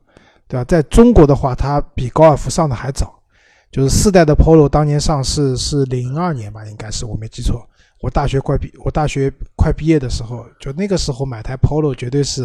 [0.48, 0.64] 对吧？
[0.64, 3.22] 在中国的话，它比高尔夫上的还早，
[3.70, 7.64] 就是四代的 Polo 当年上市是零二年吧，应该是我没记错。
[8.00, 12.44] 我大学快毕，我大学快毕业的时候，就那个时候买台 Polo 绝对是，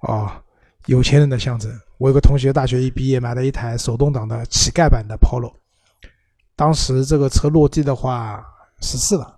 [0.00, 0.42] 啊，
[0.86, 1.70] 有钱人的象征。
[1.98, 5.52] 我有个同学大学一毕业买了一台手动挡的乞丐版的 Polo，
[6.56, 8.44] 当时这个车落地的话
[8.80, 9.34] 十四万，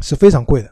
[0.00, 0.68] 是非常贵的。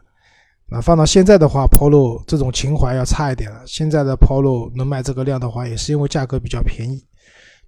[0.66, 3.62] 那放到现在的话，Polo 这种情怀要差一点了。
[3.66, 7.06] 现在的 Polo 能卖这个量的话，也是因为价格比较便宜。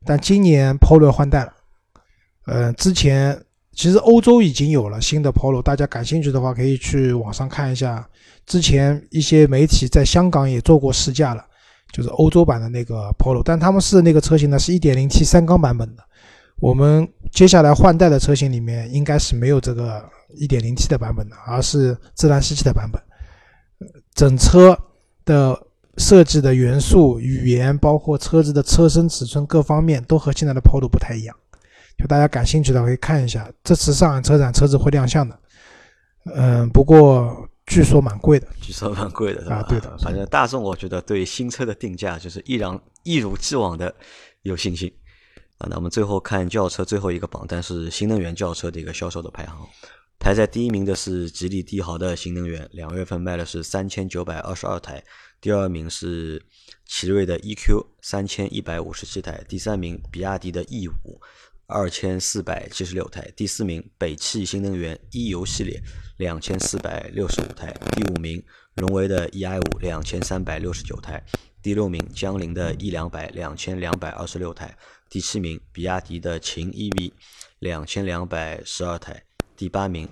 [0.04, 1.52] 但今年 Polo 换代了，
[2.46, 3.40] 呃，之前。
[3.74, 8.06] 其实欧洲已经有了新的 Polo，大家感兴趣的话可以去网上看一下。
[8.44, 11.44] 之前一些媒体在香港也做过试驾了，
[11.92, 16.02] 就是欧洲版的那个 Polo，但他们是那个车型呢是 1.0T 三缸版本的。
[16.60, 20.04] 我们接下来换代的车型里面应该是没有这个
[20.38, 23.00] 1.0T 的版本的，而是自然吸气的版本。
[24.14, 24.78] 整车
[25.24, 25.58] 的
[25.96, 31.34] 设计的元素、语言，包括车子的车身尺寸各方面，都和现在的 Polo 不太一样。
[32.02, 35.38] 就大家感兴趣的可以看一下，这次上海车展车子会亮相的，
[36.34, 39.96] 嗯，不过据说蛮贵的，据说蛮贵的，啊，对的。
[39.98, 43.94] 反正大众我觉得对新车的定价就是依然一如既往的
[44.42, 44.92] 有信心
[45.58, 45.68] 啊。
[45.70, 49.64] 那我们最后看轿车最后一个榜单是新能源轿车的一个销售的排行，
[50.18, 55.00] 排在第一名的是吉利帝豪的新能源，两月份卖的是三千九百二十二台，
[55.40, 56.42] 第二名是
[56.84, 61.20] 奇瑞的 eQ 三千一百五十七台，第三名比亚迪的 E 五。
[61.66, 65.82] 二千四百七十六台，第四名北汽新能源 E 油系列
[66.18, 68.42] 两千四百六十五台，第五名
[68.74, 71.24] 荣威的 eI 五两千三百六十九台，
[71.62, 74.76] 第六名江铃的 E 两百两千两百二十六台，
[75.08, 77.12] 第七名比亚迪的秦 EV
[77.58, 79.22] 两千两百十二台，
[79.56, 80.08] 第八名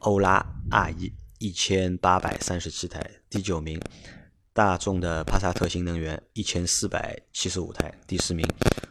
[0.00, 3.80] 欧拉 R 一一千八百三十七台，第九名
[4.54, 8.48] 大众的帕萨特新能源一千四百七十五台，第十名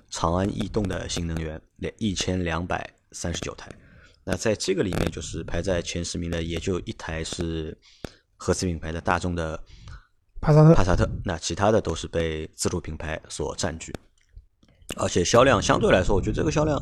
[0.10, 3.71] 长安逸动的新能源两一千两百三十九台。
[4.26, 7.78] 那在这个里面，就是排在前十名的，也就一台是
[8.36, 9.58] 合资品牌的大众的
[10.41, 13.95] 帕萨特，帕萨特，那其他的都是被自主品牌所占据，
[14.97, 16.78] 而且销量相对来说，我觉得这个销量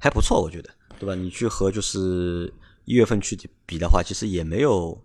[0.00, 1.14] 还不错，我觉得，对吧？
[1.14, 2.50] 你去和就是
[2.86, 4.98] 一月份去比的话，其实也没有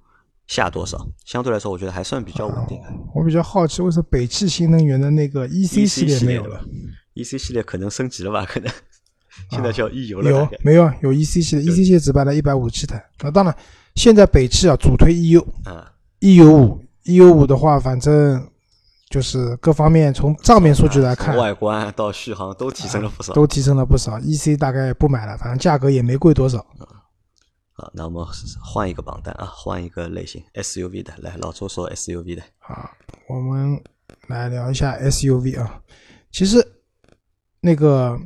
[0.47, 2.79] 下多少，相对来说，我觉得还算比较稳定。
[3.13, 6.61] 我比较好奇，为什么北汽新能源的那个 EC 系列没有了
[7.15, 8.45] ？EC 系列可能升级了吧？
[8.45, 8.71] 可能。
[9.51, 10.91] 现在叫 E 油了，有没有？
[11.01, 13.05] 有 EC 系的，EC 系只卖了一百五十七台。
[13.21, 13.55] 那当然，
[13.93, 18.49] 现在北汽啊主推 EU，啊，EU 五，EU 五的话，反正
[19.11, 24.17] 就是各方面从账面数据来看，外观到续航都提升了不少，都提升了不少。
[24.21, 26.65] EC 大概不买了，反正价格也没贵多少。
[27.77, 28.25] 啊，那我们
[28.63, 32.43] 换一个榜单啊，换一个类型 SUV 的，来老周说 SUV 的。
[32.59, 32.91] 好，
[33.27, 33.81] 我们
[34.27, 35.81] 来聊一下 SUV 啊，
[36.31, 36.65] 其实
[37.61, 38.19] 那个。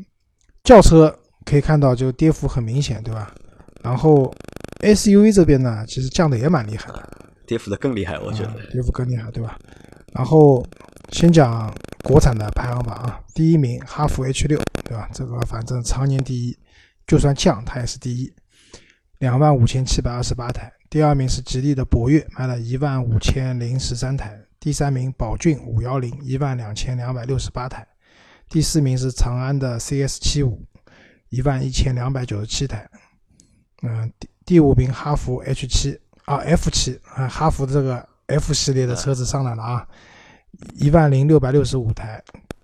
[0.64, 3.34] 轿车可以看到就跌幅很明显，对吧？
[3.82, 4.32] 然后
[4.82, 7.10] SUV 这边呢，其实降的也蛮厉害的，
[7.48, 9.58] 跌幅的更厉害，我觉得跌幅更厉害，对吧？
[10.14, 10.64] 然后
[11.12, 15.10] 先讲国产的排行榜啊，第一名哈弗 H 六，对吧？
[15.12, 16.56] 这个反正常年第一，
[17.08, 18.32] 就算降它也是第一，
[19.22, 20.74] 两万五千七百二十八台。
[20.90, 24.36] 第二名是吉利的博越，卖了一万五千零十三台。
[24.60, 27.88] 第三名宝骏五幺零，一万两千两百六十八台。
[28.50, 30.66] 第四名是长安的 CS 七五，
[31.30, 32.90] 一万一千两百九十七台。
[33.84, 39.88] 嗯，第第五名哈弗 H 七啊 F 七啊，哈弗这个 F 系列的车子上来了啊，
[40.74, 42.20] 一万零六百六十五台。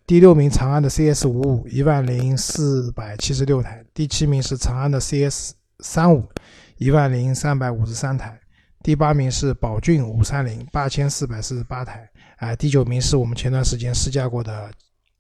[0.07, 3.85] 第六名长安的 CS 五五，一万零四百七十六台。
[3.93, 6.27] 第七名是长安的 CS 三五，
[6.77, 8.39] 一万零三百五十三台。
[8.83, 12.09] 第八名是宝骏五三零，八千四百四十八台。
[12.37, 14.71] 哎，第九名是我们前段时间试驾过的。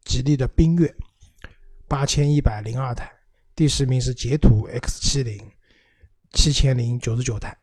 [0.05, 0.95] 吉利的缤越
[1.85, 3.11] 八千一百零二台，
[3.53, 5.37] 第十名是捷途 X 七零
[6.31, 7.57] 七千零九十九台。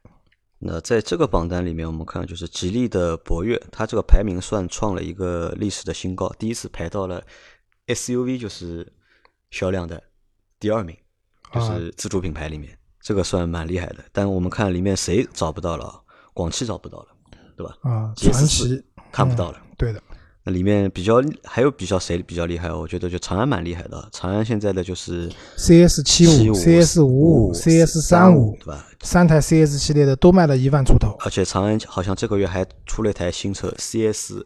[0.58, 7.24] 那在这个榜单里面，我们看就是吉利的博越，它这个排名算创了一个历史的新高，第一次排到了
[7.86, 8.92] SUV 就是
[9.50, 10.02] 销量的
[10.60, 10.94] 第二名，
[11.50, 13.98] 就是自主品牌里面，这个算蛮厉害的。
[14.10, 16.00] 但我们看里面谁找不到了？
[16.32, 17.06] 广汽找不到了，
[17.56, 17.76] 对吧？
[17.82, 20.02] 啊，传奇看不到了，对的。
[20.46, 22.70] 那里面比较还有比较谁比较厉害？
[22.72, 24.08] 我觉得就长安蛮厉害的。
[24.10, 28.84] 长安现在的就是 CS 七五、CS 五五、CS 三五，对吧？
[29.02, 31.16] 三台 CS 系列的都卖了一万出头。
[31.20, 34.44] 而且长安好像这个月还出了一台新车 CS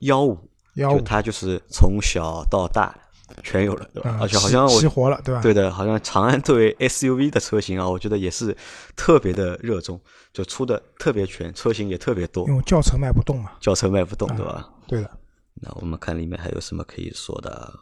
[0.00, 0.36] 幺五，
[0.74, 2.94] 幺五，它就是从小到大
[3.42, 4.18] 全有了，对吧？
[4.20, 5.40] 而且好像我激活了，对吧？
[5.42, 8.56] 对的，好像长安对 SUV 的车型啊，我觉得也是
[8.96, 10.00] 特别的热衷，
[10.32, 12.46] 就出的特别全，车型也特别多。
[12.48, 14.68] 因为轿车卖不动嘛，轿车卖不动，对吧？
[14.86, 15.10] 对的。
[15.54, 17.72] 那我们看里面还有什么可以说的？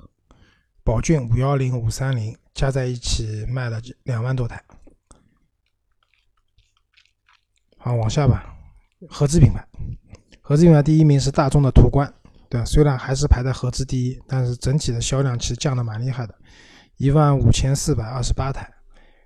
[0.83, 4.63] 宝骏五幺零、五三零加在一起卖了两万多台。
[7.79, 8.53] 好，往下吧。
[9.09, 9.67] 合资品牌，
[10.41, 12.13] 合资品牌第一名是大众的途观，
[12.57, 16.35] 对虽然还是排在合资第一，但是整体的销量其实降的蛮厉害的，
[16.97, 18.69] 一万五千四百二十八台。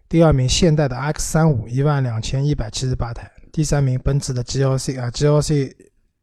[0.09, 3.31] 第二名现代的 X 三五，一万两千一百七十八台。
[3.53, 5.73] 第三名奔驰的 GLC 啊，GLC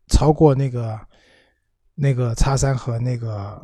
[0.08, 1.00] 超过那个。
[2.00, 3.60] 那个叉三和那个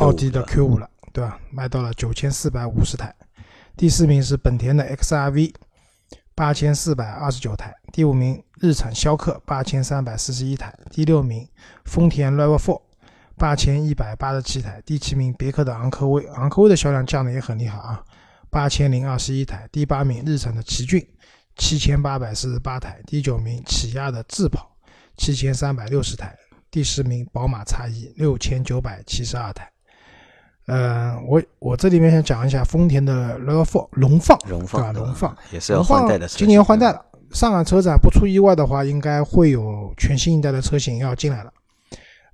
[0.00, 1.40] 奥迪的 Q 五了，对吧？
[1.50, 3.10] 卖到了九千四百五十台。
[3.74, 5.54] 第四名是本田的 XRV，
[6.40, 7.70] 八千四百二十九台。
[7.92, 10.74] 第五名日产逍客，八千三百四十一台。
[10.90, 11.46] 第六名
[11.84, 12.80] 丰田 RAV4，
[13.36, 14.80] 八千一百八十七台。
[14.86, 18.02] 第七名别克的昂科威，昂科威的销量降的也很厉害啊，
[18.48, 19.68] 八千零二十一台。
[19.70, 21.06] 第八名日产的奇骏，
[21.56, 23.02] 七千八百四十八台。
[23.06, 24.74] 第九名起亚的智跑，
[25.18, 26.34] 七千三百六十台。
[26.70, 29.70] 第十名，宝马 X1 六千九百七十二台。
[30.70, 34.92] 呃，我我这里面想讲一下丰田的 RAV4 荣放，对吧？
[34.92, 37.04] 龙放也是要换代的，今年换代了。
[37.32, 41.52] 上海车展不出意外的话，应该会有全新一代的车型要进来了。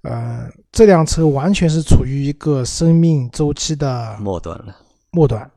[0.03, 4.77] 呃，这辆车完全是处于一个生命周期的末端了，
[5.13, 5.51] 末端，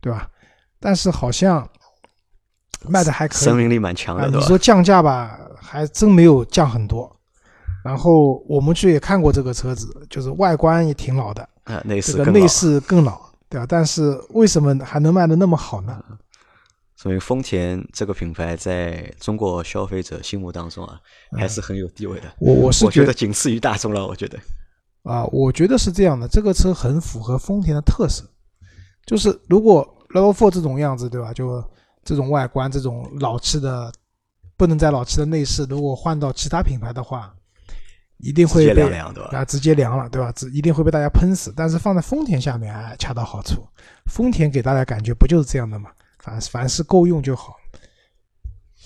[0.00, 0.28] 对吧？
[0.80, 1.68] 但是好像
[2.88, 4.28] 卖的还可以，生命力蛮强的。
[4.28, 7.16] 你说降价吧，还真没有降很多。
[7.84, 13.20] 然后我们去也看过这个车子，就是外观也挺老的，啊，内饰更内饰更老，
[13.50, 13.66] 对吧？
[13.68, 16.02] 但是为什么还能卖的那么好呢？
[16.96, 20.98] 说明丰田这个品牌在中国消费者心目当中啊，
[21.36, 22.34] 还是很有地位的。
[22.38, 24.38] 我我是觉得仅次于大众了，我觉得。
[25.02, 28.24] 啊，我觉得是这样的，这个车很符合丰田的特色，
[29.04, 31.34] 就是如果 Level Four 这种样子，对吧？
[31.34, 31.62] 就
[32.02, 33.92] 这种外观，这种老气的，
[34.56, 37.34] 不能再老气的内饰，如果换到其他品牌的话，
[38.24, 40.32] 一定会被啊直接凉了，对吧？
[40.32, 41.52] 直一定会被大家喷死。
[41.54, 43.64] 但是放在丰田下面，哎，恰到好处。
[44.06, 45.90] 丰田给大家感觉不就是这样的嘛？
[46.18, 47.54] 凡凡是够用就好。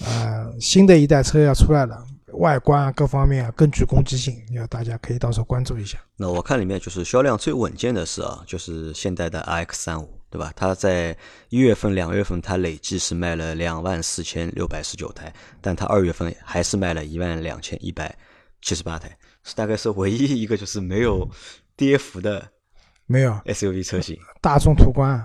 [0.05, 2.05] 呃，新的一代车要出来了。
[2.35, 5.99] 外观啊，各方面啊更具攻击性，要大家可以到时候关注一下。
[6.15, 10.53] 那我看里面就是销量最稳健的是啊，就是现代的 RX 三五，对吧？
[10.55, 11.17] 它在
[11.49, 15.33] 一月份、两月份它累计是卖了两万四千六百十九台，
[15.63, 18.15] 但它二月份还是卖了一万两千一百
[18.61, 19.17] 七十八台，
[19.49, 21.29] 是大概是唯一一个就是没有
[21.77, 22.47] 跌幅的，
[23.07, 24.17] 没有 SUV 车型。
[24.41, 25.25] 大众途观。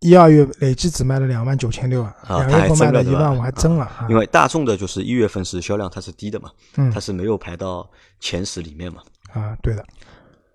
[0.00, 3.90] 一二月累计只卖了两万九千六啊，两月份卖了一万五，还增了。
[4.10, 7.88] 因为大众的就是一月份是销量它是低的嘛，嗯它是没有排到
[8.20, 9.00] 前十里面嘛。
[9.32, 9.84] 啊，对的。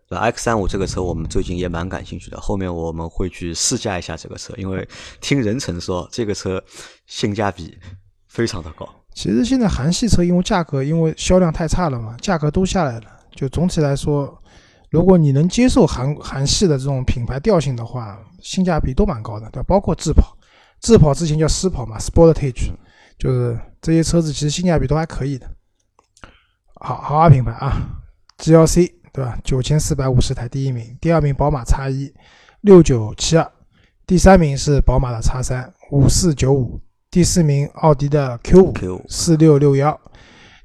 [0.09, 4.87] X 三五这个车我们最近也蛮感兴趣的，后面我们会去试驾一下这个车，因为
[5.21, 6.63] 听人成说这个车
[7.07, 7.77] 性价比
[8.31, 8.87] 非常的高。
[9.13, 13.05] 其实现在韩系车因为价格因为销量太差了嘛，价格都下来了，
[13.35, 14.37] 就总体来说。
[14.89, 19.65] 如果你能接受韩韩系的这种品牌调性的话，性价比都蛮高的，对吧？
[19.65, 20.35] 包括智跑，
[20.81, 22.71] 智跑之前叫思跑嘛，Sportage，
[23.17, 25.49] 就是这些车子其实性价比都还可以的。
[26.75, 27.71] 好豪华品牌啊
[28.39, 29.39] ，GLC 对吧？
[29.45, 32.13] 九千四百五十台第一名，第二名宝马 X 一
[32.59, 33.49] 六九七二，
[34.05, 36.81] 第三名是宝马的 X 三五四九五，
[37.11, 39.99] 第四名奥迪的 Q 五四六六幺，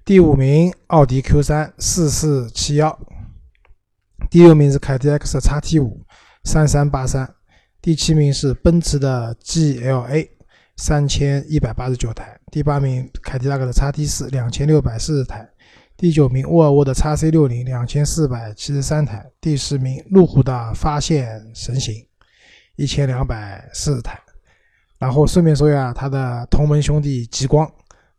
[0.05, 2.97] 第五名奥迪 Q 三四四七幺。
[4.31, 6.07] 第六名是凯迪拉克的 XT 五
[6.45, 7.29] 三三八三，
[7.83, 10.29] 第七名是奔驰的 GLA
[10.77, 15.51] 三千一百八十九台，第八名凯迪拉克的 XT 四两千六百四十台，
[15.97, 22.07] 第九名沃尔沃的 XC 六零两千四百七十三台，第十名路虎的发现神行
[22.77, 24.17] 一千两百四十台。
[24.99, 27.71] 然后顺便说一下，他的同门兄弟极光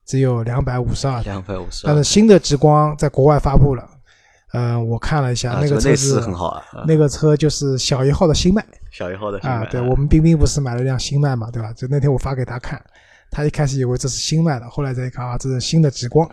[0.06, 3.90] 只有两百五十二台，两百五十但是新的极光在国外发布了。
[4.54, 11.74] 嗯，我看了一下那个车子很好啊，那个车就是小一号的新迈，小一号的啊，对我们冰冰不是买了辆新迈嘛，对吧？
[11.74, 12.82] 就那天我发给他看，
[13.30, 16.26] 他一开始以为这是新迈的，后来再一看啊，这是新的极光，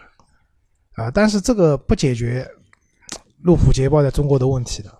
[0.94, 2.46] 啊，但是这个不解决
[3.42, 4.90] 路虎捷豹在中国的问题的。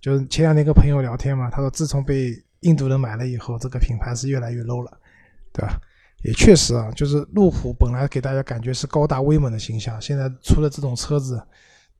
[0.00, 4.98] 就是前两天跟朋友聊天嘛，他说自从被印度人买了以后，这个品牌是越来越 low 了，
[5.52, 5.80] 对吧？
[6.22, 11.42] 也确实啊，就是路虎本来给大家感觉是高大威猛的形象，现在出了这种车子。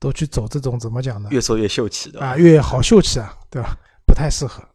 [0.02, 1.28] 都去走这种怎么讲呢？
[1.30, 3.76] 越做越秀气的啊，越好秀气啊，对吧？
[4.06, 4.66] 不太适合。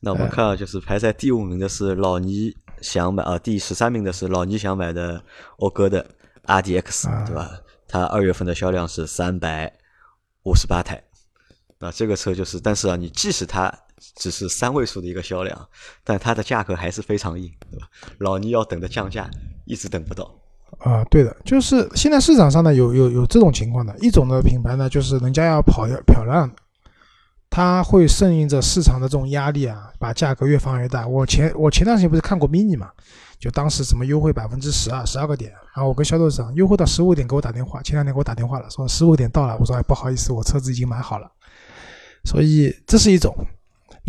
[0.00, 5.22] 那我们看啊，就是排在第五名的是老倪想买啊，第十三名的是老倪想买的
[5.58, 6.04] 讴歌的
[6.46, 7.48] RDX，对吧？
[7.86, 9.72] 它二月份的销量是三百
[10.42, 11.00] 五十八台。
[11.78, 13.72] 那这个车就是，但是啊，你即使它
[14.16, 15.68] 只是三位数的一个销量，
[16.02, 17.86] 但它的价格还是非常硬，对吧？
[18.18, 19.30] 老倪要等着降价，
[19.64, 20.34] 一直等不到。
[20.78, 26.50] 啊，对的，就是现在市场上呢有有有这种情况的，一种的品牌呢，就是人家要跑要漂亮，
[27.50, 31.06] 他会顺应着市场的这种压力啊，把价格越放越大。
[31.06, 32.88] 我前我前段时间不是看过 mini 嘛，
[33.38, 41.30] 就当时什么优惠百分之十二十二个点，然后我跟销售讲优惠到十五点给我打电话，前两天给我打电话了，说十五点到了，我说哎不好意思，我车子已经买好了，
[42.24, 43.34] 所以这是一种。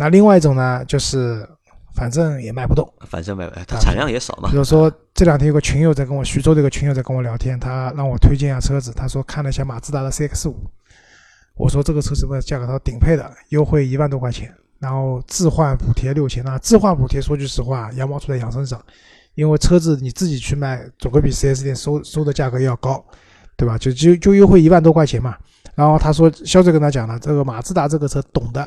[0.02, 1.48] 那另外一种呢，就是。
[1.94, 4.48] 反正也卖不动，反正卖，它产量也少嘛。
[4.48, 8.90] 比如说这两天有个群友在跟我，徐州的一个群友在跟我聊天，他让我推荐一下车子。
[8.96, 10.56] 他说看了一下马自达的 CX 五，
[11.54, 12.64] 我说这个车什么价格？
[12.64, 16.42] 他说顶配的，优惠一万多块钱，然后置换补贴六千。
[16.42, 18.82] 那置换补贴说句实话，羊毛出在羊身上，
[19.34, 23.04] 因为车子你自己去卖，总归比 4S 店收收的价格要高，
[23.54, 23.76] 对吧？
[23.76, 25.36] 就就就优惠一万多块钱嘛。
[25.74, 28.66] 然后他说销售跟他讲了，这个马自达这个车懂的。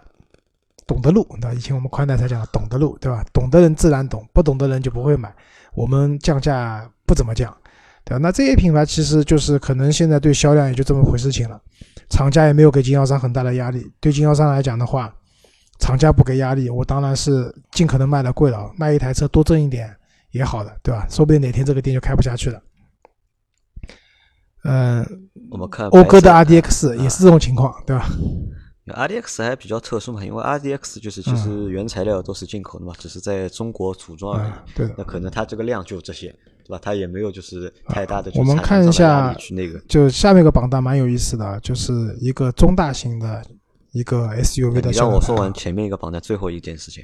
[0.87, 1.53] 懂得路，对吧？
[1.53, 3.25] 以前我们宽带才讲懂得路，对吧？
[3.33, 5.33] 懂的人自然懂，不懂的人就不会买。
[5.73, 7.55] 我们降价不怎么降，
[8.03, 8.17] 对吧？
[8.19, 11.59] 那这些品牌其实就是可能现在对销量也就这么回事情了，
[12.09, 13.91] 厂家也没有给经销商很大的压力。
[13.99, 15.13] 对经销商来讲的话，
[15.79, 19.93] 厂家不给压力，我当然是尽可能卖的贵了，卖一台车多挣一点
[20.31, 21.07] 也好的，对吧？
[21.09, 22.61] 说不定哪天这个店就开不下去了。
[24.63, 25.05] 嗯，
[25.51, 28.07] 我们看讴歌的 RDX 也是这种情况，对吧
[28.93, 34.51] ？R D X 还比较特殊嘛，因为 R D X 就是其实原材料都是进口的嘛，只是在中国组装而已。
[34.75, 36.27] 对那可能它这个量就这些，
[36.63, 36.79] 对吧？
[36.81, 38.31] 它也没有就是太大的。
[38.35, 43.43] 我们看一下，去那个，就下面一个榜单蛮有意思的，就是一个中大型的
[43.91, 44.91] 一个 S U V 的。
[44.91, 47.03] 你让我说完前面一个榜单，最后一件事情，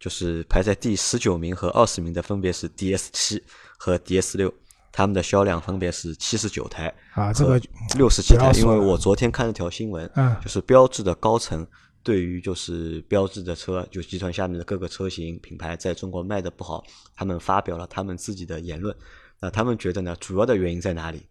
[0.00, 3.42] 就是排在第十九名和二十名的分别是 D S 七
[3.76, 4.52] 和 D S 六。
[4.98, 7.60] 他们的销量分别是七十九台啊，这个
[7.96, 8.50] 六十七台。
[8.56, 11.64] 因为我昨天看了条新闻，嗯就是标致的高层
[12.02, 16.82] 对于就是标致的车，就集团下面的各个车型品牌在中国卖的不好，
[17.14, 18.92] 他们发表了他们自己的言论。
[19.38, 21.24] 那他们觉得呢，主要的原因在哪里？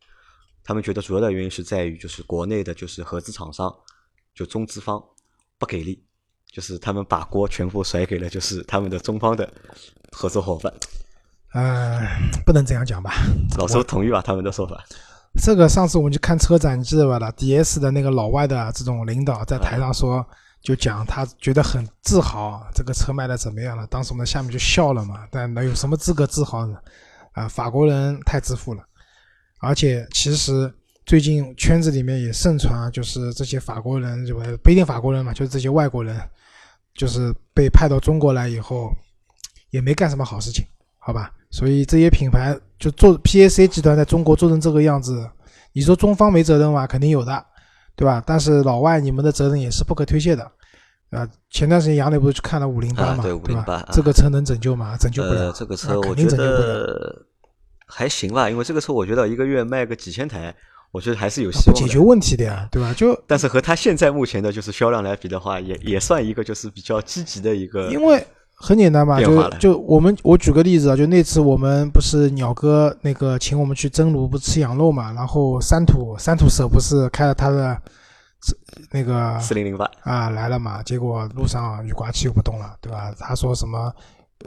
[0.64, 3.76] 他们觉得主要的原因是在于就是国内的就是合资厂商，
[4.34, 5.04] 就中资方
[5.58, 6.02] 不给力，
[6.50, 9.54] 就是他们把锅全部甩给了就是他们的中方的
[10.14, 10.74] 合作伙伴。
[11.54, 12.02] 呃，
[12.46, 13.14] 不能这样讲吧？
[13.58, 14.84] 老周同意吧他们的说法？
[15.42, 17.20] 这个上次我们去看车展，你记得吧？
[17.20, 20.26] 了 DS 的那个老外的这种领导在台上说，
[20.62, 23.86] 就讲他觉得很自豪，这个车卖的怎么样了？
[23.88, 25.28] 当时我们下面就笑了嘛。
[25.30, 26.78] 但能有什么资格自豪呢？
[27.34, 28.84] 啊，法国人太自负了。
[29.60, 30.74] 而且其实
[31.06, 36.20] 最近圈子里面也盛传啊，就是这些法国人，就不不一定法国人嘛，就是这些外国人，
[36.96, 38.92] 就是被派到中国来以后，
[39.70, 40.66] 也没干什么好事情，
[41.08, 41.32] 好吧？
[41.50, 45.26] 所以这些品牌就做 PAC 集团在中国做成这个样子，
[45.72, 46.86] 你说中方没责任吗？
[46.86, 47.46] 肯定有的，
[47.96, 48.22] 对吧？
[48.28, 50.44] 但是老外你们的责任也是不可推卸的。
[51.12, 53.74] 啊，前段时间杨磊不是去看了五零八嘛，啊对508吧？
[53.76, 54.98] 啊这个车能拯救吗？
[54.98, 55.46] 拯救不了。
[55.46, 56.26] 呃，这个啊车我觉。
[56.26, 57.26] 得
[57.86, 60.54] 还行吧，因为这个车我觉得一个月卖个几千台，
[60.92, 62.94] 我觉得还是有啊希望解决问题的呀，对吧？
[62.94, 67.90] 就但是和它现在目前的就是销量来比的话，也也算一个就是比较积极的一个。
[67.90, 68.28] 因为
[68.60, 77.80] 很简单嘛，就就我们我举个例子啊，就那次我们不是鸟哥那个请我们去蒸炉，不是吃羊肉嘛，然后三土三土舍不是开了他的
[78.92, 83.14] 那个四零零八，啊来了嘛，结果路上雨刮器又不动了，对吧？
[83.20, 83.94] 他说什么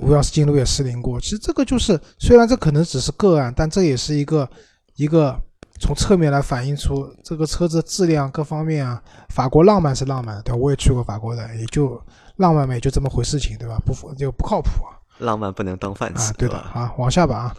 [0.00, 4.48] 无钥匙进入也失灵过，其实这个就是虽然这可能只是个案，但这也是一个
[4.96, 5.36] 一个
[5.78, 9.00] 从侧面来反映出这个车子质量各方面啊。
[9.28, 10.56] 法国浪漫是浪漫，对吧？
[10.56, 12.00] 我也去过法国的，也就
[12.41, 13.78] 浪漫嘛，也就这么回事情，对吧？
[13.84, 14.97] 不符就不靠谱啊。
[15.18, 16.70] 浪漫不能当饭吃，啊，对的吧？
[16.74, 17.57] 啊，往下吧啊，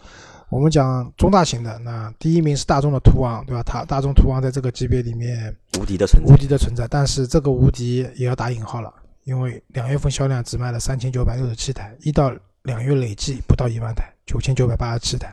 [0.48, 3.62] 我们讲中大型的，那第一名是大众的途昂，对吧？
[3.62, 6.36] 它大众途昂在这个级别里面无敌的存在无。
[6.36, 12.32] 敌的存在，但是这个无敌也要打引号了，因为两月份销量只卖了三千九百六十七台，一到
[12.64, 15.32] 两月累计不到一万台，九千九百八十七台。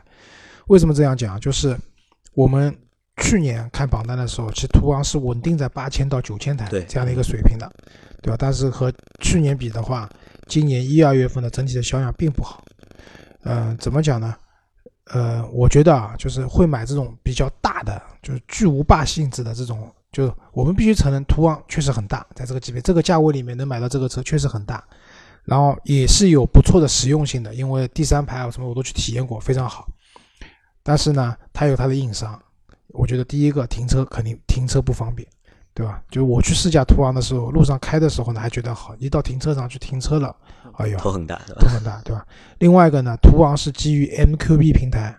[0.68, 1.40] 为什么这样讲？
[1.40, 1.76] 就是
[2.34, 2.72] 我们
[3.20, 7.70] 去年看榜单的时候，其实途昂是稳定在八千到九千台这样的一个水平的，
[8.22, 8.36] 对吧？
[8.38, 10.08] 但是和去年比的话，
[10.46, 12.64] 今年一二月份的整体的销量并不好。
[13.44, 14.34] 嗯、怎么讲呢？
[15.12, 24.84] 呃，我觉得啊，就是会买这种比较大的，就是巨无霸性质的这种，就我们必须承认，途昂确实很大，在这个级别、这个价位里面能买到这个车确实很大，
[25.44, 29.88] 然后也是有不错的实用性的，因为第三排啊什么我都去体验过，非常好。
[30.82, 32.40] 但是呢，它有它的硬伤，
[32.92, 35.26] 我觉得第一个停车肯定停车不方便，
[35.74, 36.02] 对吧？
[36.10, 40.34] 就我去试驾途昂的时候，路上开的时候呢还觉得好，一到停车场去停车了，
[40.76, 42.26] 哎呦，头很大，头很大，对吧？
[42.58, 45.16] 另外一个呢，途昂是基于 MQB 平台，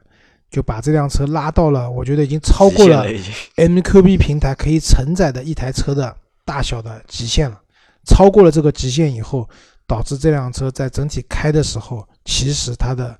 [0.50, 6.16] 就把这辆车拉到了，我觉得已经超过了极限了已经 MQB 平台可以承载的一台车的
[6.46, 7.60] 大小的极限了。
[8.04, 9.48] 超过了这个极限以后，
[9.88, 13.18] 导致这辆车在整体开的时候，其实它的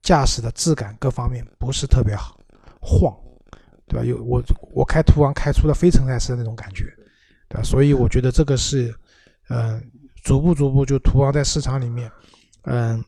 [0.00, 2.38] 驾驶的质感各方面不是特别好，
[2.80, 3.12] 晃，
[3.86, 4.04] 对吧？
[4.04, 6.84] 有我我开途昂开出了非承载式的那种感觉，
[7.48, 7.62] 对吧？
[7.62, 8.94] 所以我觉得这个是，
[9.48, 9.82] 嗯、
[10.22, 12.10] 逐步逐步就途昂在市场里面，
[12.62, 13.04] 嗯、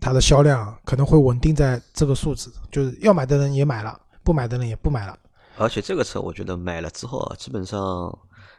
[0.00, 5.16] 它的销量可能会稳定在这个数字，就是要买的人也买了，不买的人也不买了。
[5.58, 7.80] 而且这个车我觉得买了之后啊，基本上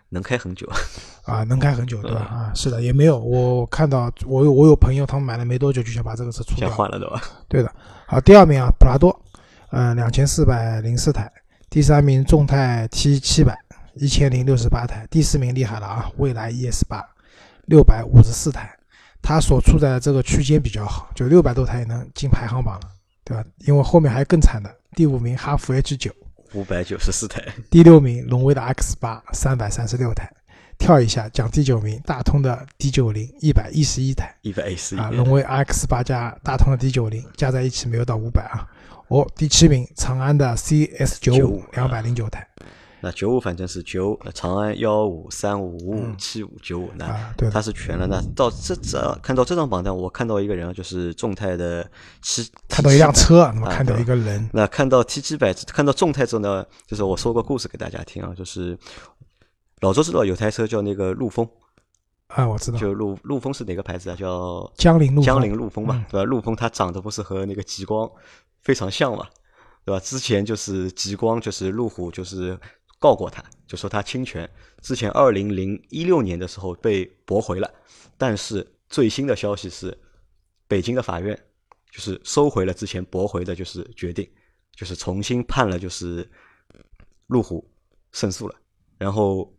[0.10, 0.68] 能开很久。
[1.26, 2.28] 啊，能开很久，对吧？
[2.32, 7.22] 嗯啊，是的，也没有，我看到我有我有朋友，他们买了没多久就想把这个车出掉，先换了对吧？
[7.48, 7.72] 对的。
[8.08, 9.14] 好，第二名啊，普拉多，
[9.72, 11.32] 嗯、两千四百零四台，
[11.70, 13.58] 第三名众泰 T 七百，
[13.96, 17.06] 一千零六十八台，第四名厉害了啊，蔚来 ES 八，
[17.66, 18.74] 六百五十四台，
[19.22, 22.90] 它所处在的这个区间比较好，就六百多台也能进排行榜了，
[23.26, 23.44] 对吧？
[23.66, 26.12] 因为后面还有更惨的，第五名哈弗 H 九，
[26.54, 30.32] 五百九十四台，第六名荣威的 X 八三百三十六台，
[30.78, 38.66] 跳一下讲第九名大通的 D 九零一百一十一台一百一十一啊，荣威 X 八加大通的 D 九零加在一起没有到五百啊。
[39.10, 42.48] 哦，第七名长安的 CS 九五两百零九台。
[43.00, 48.08] 那九五反正是九，呃长安幺五三五五七五九五，那它，是全了。
[48.08, 51.90] 那到这这看到这张榜单，我看到一个人啊，就是众泰的
[52.22, 54.50] 七，看到一辆车，那么啊看到一个人。
[54.52, 58.78] 那看到 T 七百，看到众泰之后呢，就是我说个故事给大家听啊，就是
[59.82, 61.48] 老周知道有台车叫那个陆风，
[62.28, 64.16] 啊，我知道，就陆陆风是哪个牌子啊？
[64.16, 66.24] 叫江铃陆江铃陆风嘛嗯，对吧？
[66.26, 68.10] 陆风它长得不是和那个极光
[68.68, 69.26] 非常像嘛，
[69.86, 70.00] 对吧？
[70.02, 72.60] 之前就是极光，就是路虎就是
[73.00, 74.50] 告过他，就说他侵权。
[74.82, 77.74] 之前二零零一六年的时候被驳回了，
[78.18, 79.98] 但是最新的消息是，
[80.68, 81.34] 北京的法院
[81.90, 84.30] 就是收回了之前驳回的，就是决定，
[84.76, 86.30] 就是重新判了，就是
[87.28, 87.66] 路虎
[88.12, 88.56] 胜诉了，
[88.98, 89.50] 然后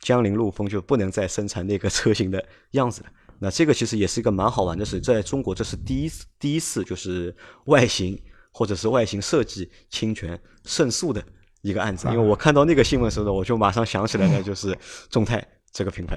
[0.00, 3.10] 江铃陆风就不能再生产那个车型的样子了。
[3.42, 7.34] 那这个其实也是一个蛮好玩的事，在中国这是第一次第一次就是
[7.64, 8.16] 外形
[8.52, 11.20] 或者是外形设计侵权胜诉的
[11.62, 12.06] 一个案子。
[12.06, 14.78] 因为我看到那个新闻时候呢，我就马上想起来了，就是
[15.10, 16.16] 众泰这个品牌。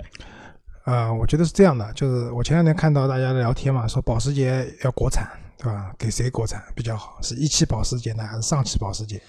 [0.84, 5.96] 啊， 我觉得是这样的，就是我前两天看到大家聊天嘛，说保时捷要国产，对吧？
[5.98, 7.20] 给谁国产比较好？
[7.24, 9.20] 是一汽保时捷呢，还是上汽保时捷？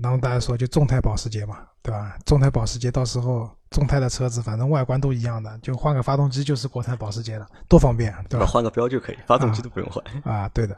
[0.00, 2.16] 然后大家说就众泰保时捷嘛，对吧？
[2.24, 8.46] 众泰保时捷到时候众泰的车子反正外观都一样的，就换个发动机就是国产保时捷了，多方便，对吧？
[8.46, 10.02] 换个标就可以，发动机都不用换。
[10.24, 10.76] 啊，对的，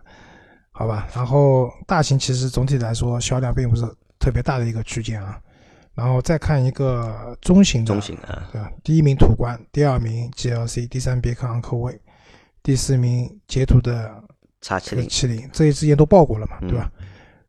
[0.72, 1.06] 好吧。
[1.14, 3.84] 然后大型其实总体来说销量并不是
[4.18, 5.40] 特别大的一个区间啊。
[5.92, 8.70] 然后再看一个中型的，中型啊，对吧？
[8.82, 12.00] 第一名途观，第二名 GLC，第三别克昂科威，
[12.62, 14.10] 第四名捷途的
[14.60, 16.90] 叉七零，七零，这些之前都报过了嘛，对吧？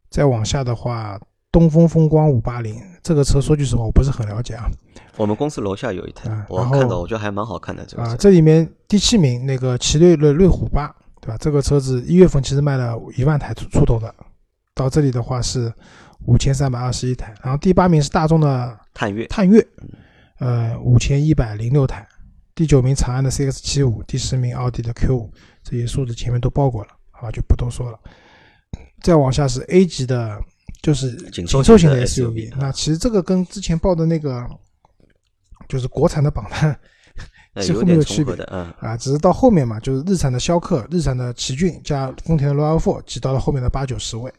[0.09, 1.17] 再往下的话，
[1.51, 4.69] 东风风光五八零这个车，说句实话，我不是很了解啊。
[5.17, 8.15] 我们公司楼下有一台，我看到，我觉得还蛮好看的这个啊。
[8.17, 10.87] 这里面第七名那个奇瑞的瑞虎八，
[11.19, 11.37] 对吧？
[11.39, 14.13] 这个车子一月份其实卖了一万台出出头的，
[14.73, 15.71] 到这里的话是。
[16.27, 19.67] 五千三百二十一台，然后第八名是大众的探岳，探岳，
[20.37, 22.07] 呃，五千一百零六台，
[22.53, 25.31] 第九名长安的 CX 七五，第十名奥迪的 Q 五，
[25.63, 27.99] 这些数字前面都报过了，好吧，就不多说了。
[29.01, 30.39] 再往下是 A 级的，
[30.81, 34.45] 就是紧凑型的 SUV，那其实这个跟之前报的那个，
[35.69, 36.79] 就是国产的榜单
[37.61, 38.73] 几乎没有区别的，嗯。
[38.79, 44.31] 啊，只是到后面嘛，就是日产的逍客、日产的奇骏加丰田的 RAV4 挤到了后面的八九十位。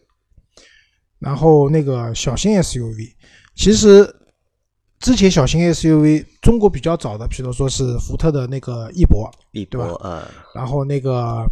[1.18, 3.12] 然后那个小型 SUV，
[3.54, 4.12] 其实
[4.98, 10.20] 之前小型 SUV 中国比较早的，比如说是福特的那个翼博，翼博，嗯，
[10.52, 11.46] 然后那个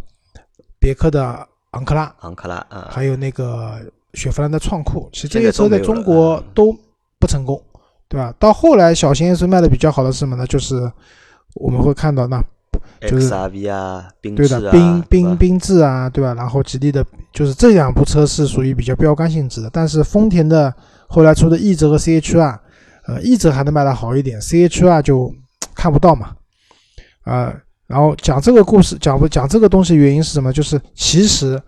[0.77, 3.79] 别克的昂克拉，昂克拉，嗯，还有那个
[4.13, 6.75] 雪佛兰的创酷，其实这些车在中国都
[7.19, 7.61] 不成功，
[8.07, 8.33] 对吧？
[8.39, 10.45] 到后来小型 SUV 卖的比较好的是什么呢？
[10.47, 10.91] 就是
[11.55, 12.43] 我们会看到那。
[13.01, 16.35] 就是 XRV 啊，对的，缤缤缤智啊，对吧？
[16.35, 17.03] 然后吉利的，
[17.33, 19.69] 就是这两部车是属于比较标杆性质的。
[19.73, 20.73] 但是丰田的
[21.07, 22.59] 后来出的奕泽和 CHR，
[23.07, 25.33] 呃，奕泽还能卖的好一点，CHR 就
[25.73, 26.35] 看不到嘛。
[27.23, 27.53] 啊，
[27.87, 30.53] 然后讲这个故事，讲不讲这个东西原因是什么？
[30.53, 31.61] 就是其实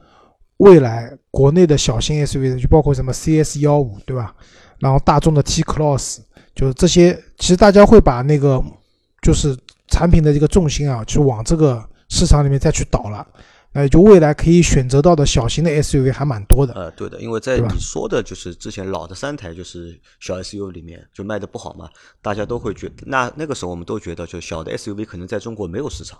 [0.58, 4.34] 未来国内的小型 SUV 就包括什么 CS 幺五，对吧？
[4.78, 6.20] 然后大众的 T Cross，
[6.54, 8.64] 就是这些，其实大家会把那个
[9.22, 9.58] 就是。
[9.90, 13.28] 产品的这个重心啊，去往这个市场里面再去倒了，
[13.74, 16.74] 那就未来可以选择到的小型的 SUV 还蛮多的。
[16.74, 21.88] 呃，对的，因为在你说的就是之前老的三台就是小 SUV 里面就卖的不好嘛，
[22.24, 26.18] 大家都会觉得那那个时候我们都觉得就小的 SUV 可能在中国没有市场，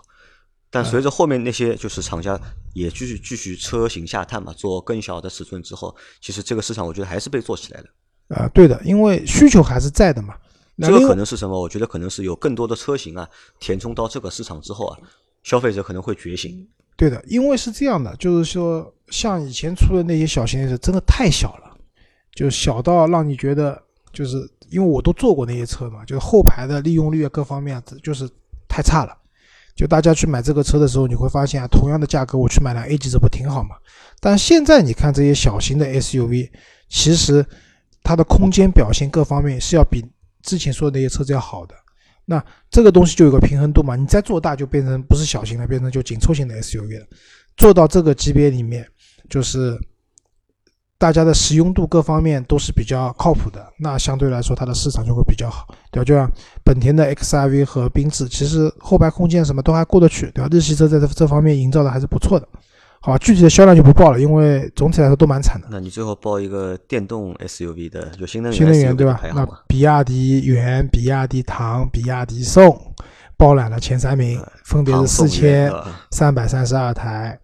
[0.74, 2.36] 但随着后面那些就是厂家
[2.72, 7.86] 也继续继续车型下探嘛，做更小的尺寸之后，其实这个市场我觉得还是被做起来了。
[8.36, 10.34] 啊，对的，因为需求还是在的嘛。
[10.78, 11.60] 这个可能是什么？
[11.60, 13.28] 我觉得可能是有更多的车型啊，
[13.60, 14.98] 填充到这个市场之后啊，
[15.44, 16.66] 消费者可能会觉醒。
[16.96, 21.76] 对的，因为是这样的，就是说，像以前出的那些小型的车，真的太小了，
[22.34, 23.80] 就小到让你觉得，
[24.12, 24.36] 就是
[24.70, 28.28] 因为我都坐过那些车嘛，就是后排的利用率啊，各方面就是
[28.66, 29.16] 太差了。
[29.74, 33.76] 就大家去买这个车的时候，你会发现啊，同样的价格，我去买辆 A 级这不挺好嘛？
[34.20, 36.50] 但现在你看这些小型的 SUV，
[36.88, 37.44] 其实
[38.02, 40.04] 它的空间表现各方面是要比。
[40.42, 41.74] 之前说的那些车子要好的，
[42.26, 43.96] 那这个东西就有个平衡度嘛。
[43.96, 47.06] 你再做大就变成不是小型了，变成就紧凑型的 SUV 了。
[47.56, 48.86] 做到这个级别里面，
[49.30, 49.74] 就是
[50.98, 56.04] 大家的实用度各方面都是比较靠谱的，那相对来说它的市场就会比较好，对吧？
[56.04, 56.30] 就像
[56.62, 60.48] 本田的 XRV 和缤智，其实后排空间什么都还过得去，对吧？
[60.50, 62.48] 日系车在这这方面营造的还是不错的。
[63.00, 65.68] 好，具体的销量就不报了，因为总体来说都蛮惨的。
[65.70, 69.20] 那你最后报一个电动 SUV 的，就新能源新能源对吧？
[69.34, 72.74] 那比亚迪元、比亚迪唐、比亚迪宋
[73.36, 75.70] 包揽了前三名，分别是四千
[76.12, 77.38] 三百三十二台，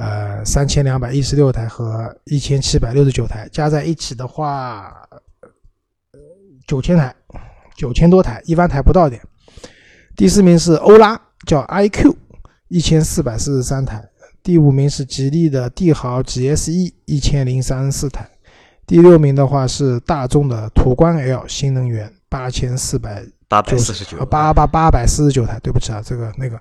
[0.00, 5.06] 呃，三千两百一十六台和一千七百六十九台，加在一起的话，
[6.66, 7.14] 九千台，
[7.76, 9.20] 九千多台，一万台不到点。
[10.16, 12.16] 第四名是欧拉，叫 iQ，
[12.68, 14.02] 一千四百四十三台。
[14.42, 18.26] 第五名是吉利的帝豪 GSE 一千零三十四台，
[18.86, 26.58] 第六名的话是大众的途观 L 新能源八千四百八百四十九八八八百四十九台，对不起啊，这个那个，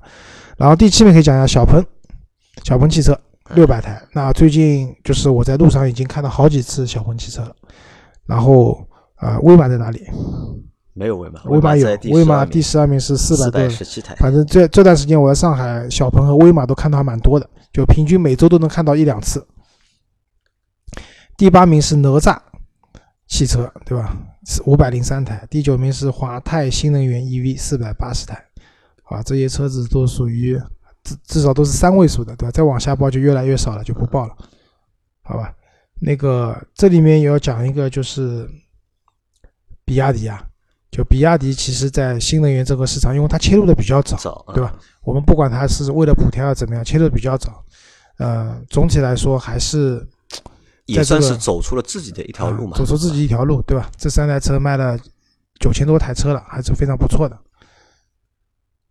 [0.57, 1.81] 然后第七名可以讲一下小鹏，
[2.65, 3.17] 小鹏汽车
[3.55, 7.55] 六百台，那最近就是我在路上已经看到好几次小鹏汽车了，
[8.25, 10.05] 然后啊，威马在哪里？
[10.93, 13.69] 没有威马，威马有，威马第十二名是四百多，
[14.17, 17.49] 反正这这段时间我在上海，小鹏和威马都看到还蛮多的。
[17.71, 19.47] 就平均每周都能看到一两次。
[21.37, 22.37] 第八名是哪吒
[23.27, 24.17] 汽车，对吧？
[24.45, 25.47] 是五百零三台。
[25.49, 28.43] 第九名是华泰新能源 EV 四百八十台。
[29.03, 30.59] 啊，这些车子都属于
[31.09, 32.51] 至至少都是三位数的，对吧？
[32.51, 34.35] 再往下报就越来越少了，就不报了，
[35.23, 35.53] 好吧？
[35.99, 38.47] 那个这里面也要讲一个，就是
[39.83, 40.41] 比亚迪啊，
[40.91, 44.73] 就比亚迪其实在新能源这个市场，因为它切入的比较早，对吧？
[45.03, 47.63] 我们不管它是为了补贴要怎么样，切入的比较早，
[48.17, 50.07] 呃，总体来说还是
[50.85, 53.89] 也算是走出了自己的一条路嘛，走出自己一条路，对吧？
[53.97, 54.97] 这三台车卖了
[55.59, 57.37] 九千多台车了，还是非常不错的。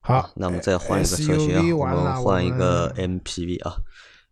[0.09, 3.77] 好，那我们再换一个车型啊，我们换一个 MPV 啊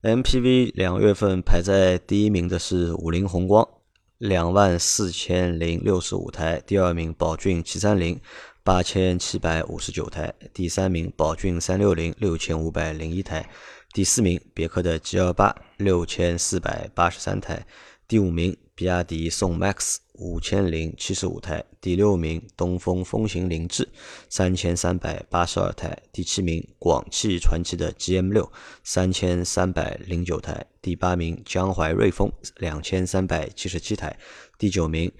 [0.02, 3.68] ，MPV 两月份排在第一名的是五菱宏光，
[4.16, 8.18] 两万四千零六十五台，第二名宝骏七三零，
[8.64, 13.46] 八千七百五十九台，第三名宝骏三六零，六千五百零一台，
[13.92, 17.66] 第四名别克的 G 二八，六千四百八十三台，
[18.08, 18.56] 第五名。
[18.78, 23.88] 比亚迪宋 MAX 五千零七十五台，第六名东风风行凌志
[24.28, 28.50] 三千三百八十二台，第七名广汽传祺的 GM 六
[28.82, 34.16] 三千三百零九台，第八名江淮瑞风两千三百七十七台，
[34.58, 35.10] 第九名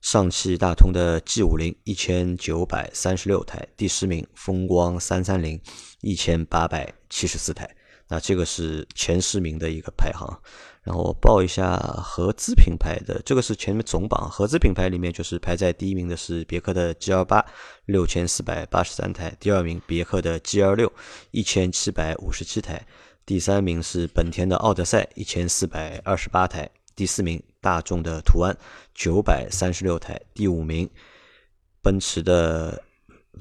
[0.00, 5.60] 上汽大通的 G 五零一千九百三十六台，第十名风光三三零
[6.00, 7.68] 一千八百七十四台。
[8.08, 10.40] 那这个是前十名的一个排行。
[10.86, 17.44] 然后我报一下合资品牌的，这个是前面总榜，合资品牌里面就是排在第一名的是别克的 GL 八
[17.86, 20.92] 六千四百八十三台，第二名别克的 GL 六
[21.32, 22.86] 一千七百五十七台，
[23.26, 28.56] 第三名是本田的奥德赛一千四百二十八台，第四名大众的途安
[28.94, 30.88] 九百三十六台，第五名
[31.82, 32.80] 奔驰的。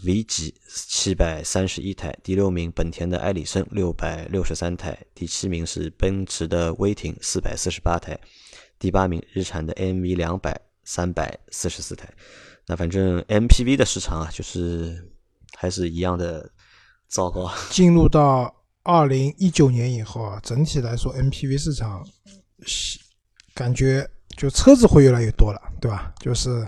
[0.04, 8.20] V 级七百三十一台，第六名本田的艾力绅六百六十三台，第七名是奔驰的威霆四百四十八台，
[8.78, 12.12] 第八名日产的 MV 两百三百四十四台。
[12.68, 15.10] 那反正 MPV 的市场啊，就是
[15.56, 16.52] 还是一样的
[17.08, 17.50] 糟糕。
[17.72, 22.06] 进入到二零一九年以后啊，整体来说 MPV 市场
[23.54, 26.14] 感觉就车子会越来越多了，对吧？
[26.20, 26.68] 就是。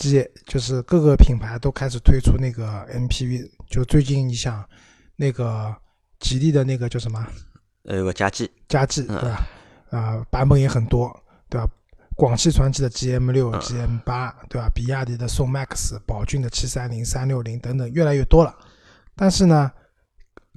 [0.00, 4.64] 即就是各个品牌都开始推出那个 MPV，就最近你想
[5.14, 5.76] 那个
[6.18, 7.22] 吉利的那个叫什么？
[7.84, 9.46] 呃，有个嘉际，嘉际对吧？
[9.90, 11.14] 啊，版本也很多，
[11.50, 11.68] 对吧？
[12.16, 14.70] 广汽传祺的 GM 六、GM 八，对吧？
[14.74, 18.56] 比亚迪的宋 MAX、宝骏的七三零、三六零等等，越来越多了。
[19.14, 19.70] 但是呢，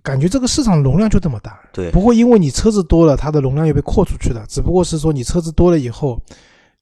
[0.01, 4.45] 感觉这个市场容量就这么大，对，不会因为你车子多了，它的容量又被扩出去了。
[4.47, 6.17] 只不过是说你车子多了以后，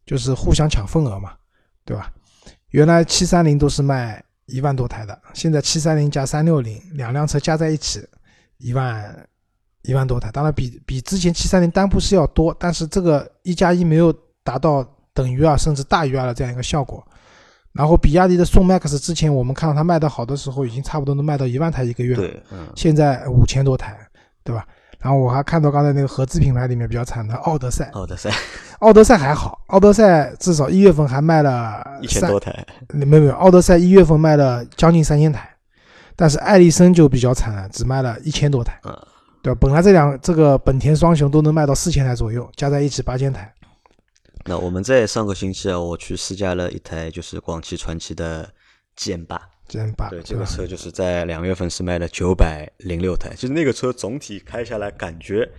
[0.05, 1.34] 就是互相抢份额嘛，
[1.84, 2.12] 对吧？
[2.72, 8.05] 原来七三零都是卖一万多台的，现在七三零加三六零两辆车加在一起
[8.57, 9.28] 一万
[9.84, 14.13] 一万多台，当然比比之前七三零单部是要多，但是这个一加一没有
[14.43, 17.05] 达到等于二甚至大于二的这样一个效果。
[17.74, 22.43] 然后比亚迪的宋 MAX 之前我们看到它卖的好的时候，已经差不多能卖到一万台一个月了，
[22.76, 23.97] 现在五千多台，
[24.43, 24.67] 对吧？
[25.02, 28.32] 然后我还看到刚才那个合资品牌里面比较惨的奥德赛，奥德赛，
[28.80, 35.49] 奥德赛还好，奥德赛至少一月份还卖了一千多台，没有没有，奥德赛一月份卖了将近三千台，
[36.16, 38.95] 但是艾力绅就比较惨了，只卖了一千多台，嗯，
[39.41, 39.58] 对吧？
[39.60, 43.52] 本来这两这个本田双雄都能卖到四千台左右，加在一起八千台。
[44.45, 48.47] 那我们在上个星期啊，我去试驾了一台就是广汽传祺的
[48.97, 49.41] GM 八。
[50.09, 55.49] 对，这个车就是在两月份是卖了九百零六台，其实那个车总体开下来感觉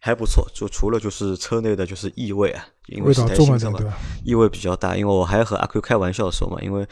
[0.00, 3.80] 还不错，就除了就是车内的就是异味啊，因为是台新车嘛，
[4.24, 4.96] 异味比较大。
[4.96, 6.86] 因为我还和阿 Q 开玩笑说嘛，因为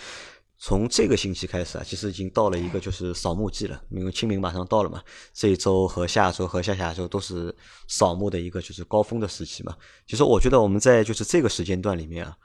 [0.58, 5.02] 从这个星期开始啊，其实已经到了一个就是扫墓季了，因为清明马上到了嘛，
[5.32, 7.54] 这一周和下周和下下周都是
[7.86, 9.76] 扫墓的一个就是高峰的时期嘛。
[10.06, 12.36] 其实我觉得我们在就是这个时间段里面啊，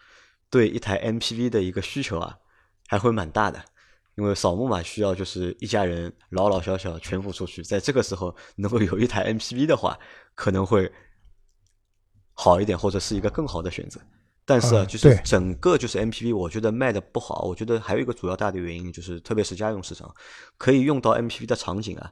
[0.49, 2.37] 对一台 MPV 的一个需求啊，
[2.87, 3.63] 还会蛮大的。
[4.19, 9.97] 因为扫墓嘛，需要就是一家人老老小小全部出去，在这个时候能够有一台 MPV 的话，
[10.35, 10.91] 可能会
[12.33, 13.99] 好一点，或者是一个更好的选择。
[14.43, 17.43] 但是啊，就是整个就是 MPV，我觉得卖的不好。
[17.43, 20.13] 我觉得还有一个主要大的原因就是，特别是家用市场，
[20.57, 22.11] 可以用到 MPV 的场景啊，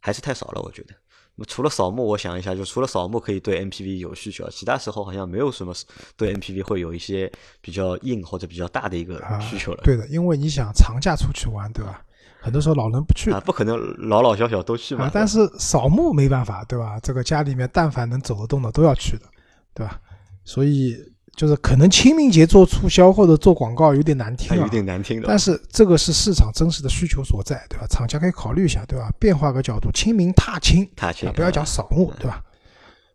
[0.00, 0.62] 还是太少了。
[0.62, 0.94] 我觉得。
[1.36, 5.74] 那么除了扫墓，我想一下，就除了扫墓可以对 MPV 有需求，其他时候好像没有什么
[6.16, 7.30] 对 MPV 会有一些
[7.60, 9.82] 比较硬或者比较大的一个需求了。
[9.82, 12.02] 对的，因为你想长假出去玩，对吧？
[12.40, 13.76] 很多时候老人不去啊，不可能
[14.08, 15.10] 老老小小都去嘛。
[15.12, 17.00] 但是扫墓没办法，对吧？
[17.00, 19.24] 这个家里面但凡能走得动的都要去的，
[19.72, 19.98] 对吧？
[20.44, 20.94] 所以
[21.36, 25.26] 就是可能清明节做促销或者做广告有点难听啊，有点难听的。
[25.28, 27.86] 但是这个是市场真实的需求所在，对吧？
[27.88, 29.10] 厂家可以考虑一下，对吧？
[29.18, 32.42] 变化个角度，清明踏青，踏青，不要讲扫墓，对吧？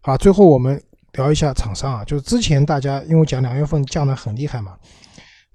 [0.02, 0.82] 好，最后我们
[1.14, 4.76] 聊一下厂商啊，就是之前大家因为讲两月份降的很厉害嘛，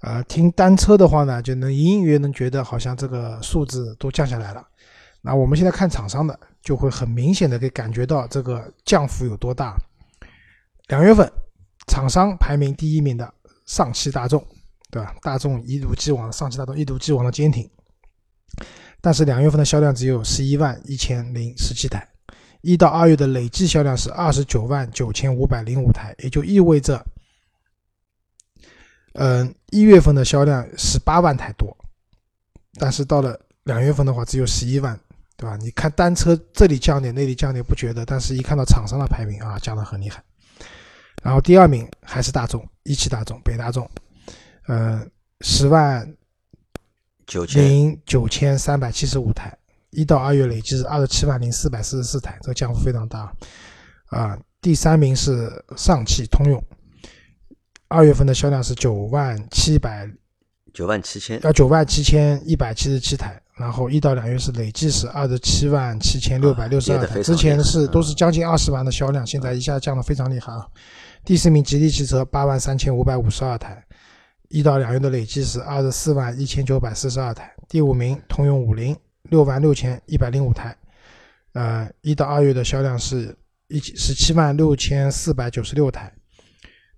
[0.01, 4.63] 呃，听单车的话呢，就能隐隐约能觉得好像这个数字都降下来了。
[5.21, 9.75] 那我们现在看厂商的，就会很明显的可以感觉到这个降幅有多大。
[10.89, 11.27] 两月份，
[11.87, 13.33] 厂商排名第一名的
[13.65, 14.45] 上汽大众，
[14.89, 15.15] 对吧？
[15.21, 17.69] 大众一如既往，上汽大众一如既往的坚挺。
[19.01, 22.07] 但是两月份的销量只有十一万一千零十七台，
[22.61, 27.05] 一到二月的累计销量是二十九万九千五百零五台，也就意味着，
[29.13, 31.75] 嗯，一月份的销量十八万台多，
[32.79, 34.99] 但是到了两月份的话，只有十一万，
[35.37, 35.55] 对吧？
[35.57, 38.03] 你看单车这里降点，那里降点，不觉得？
[38.05, 40.23] 但是一看到厂商的排名啊，降得很厉害。
[41.25, 43.89] 然后第二名还是大众，一汽大众，北大众，
[44.67, 45.03] 呃，
[45.41, 46.15] 十万
[47.25, 49.57] 九千零九千三百七十五台，
[49.89, 53.33] 一到二月累计是二十七万零四百四十四台，这个降幅非常大。
[54.11, 56.63] 啊，第三名是上汽通用，
[57.87, 60.07] 二月份的销量是九万七百
[60.75, 70.67] 九万七千，要九万七千一百七十七台，然后一到两月是累计是二十七万七千六百六十二台，之前是都是将近二十万的销量，现在一下降的非常厉害啊。
[71.25, 73.83] 第四名吉利汽车八万三千五百五十二台，
[74.49, 77.51] 一到两月的累计是二十四万一千九百四十二台。
[77.67, 80.77] 第五名通用五菱六万六千一百零五台，
[81.53, 83.35] 呃，一到二月的销量是
[83.69, 86.13] 一十七万六千四百九十六台。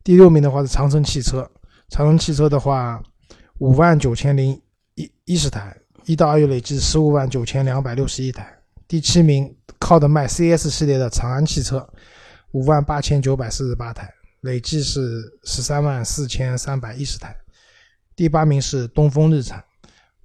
[0.03, 1.49] 第六名的话是长城汽车，
[1.87, 3.01] 长城汽车的话
[3.59, 4.61] 五万九千零
[4.95, 5.73] 一一十台，
[6.03, 8.53] 一到二月累计十五万九千两百六十一台。
[8.89, 11.87] 第七名靠的卖 CS 系列的长安汽车
[12.51, 14.13] 五万八千九百四十八台。
[14.41, 17.35] 累计是十三万四千三百一十台，
[18.15, 19.63] 第八名是东风日产，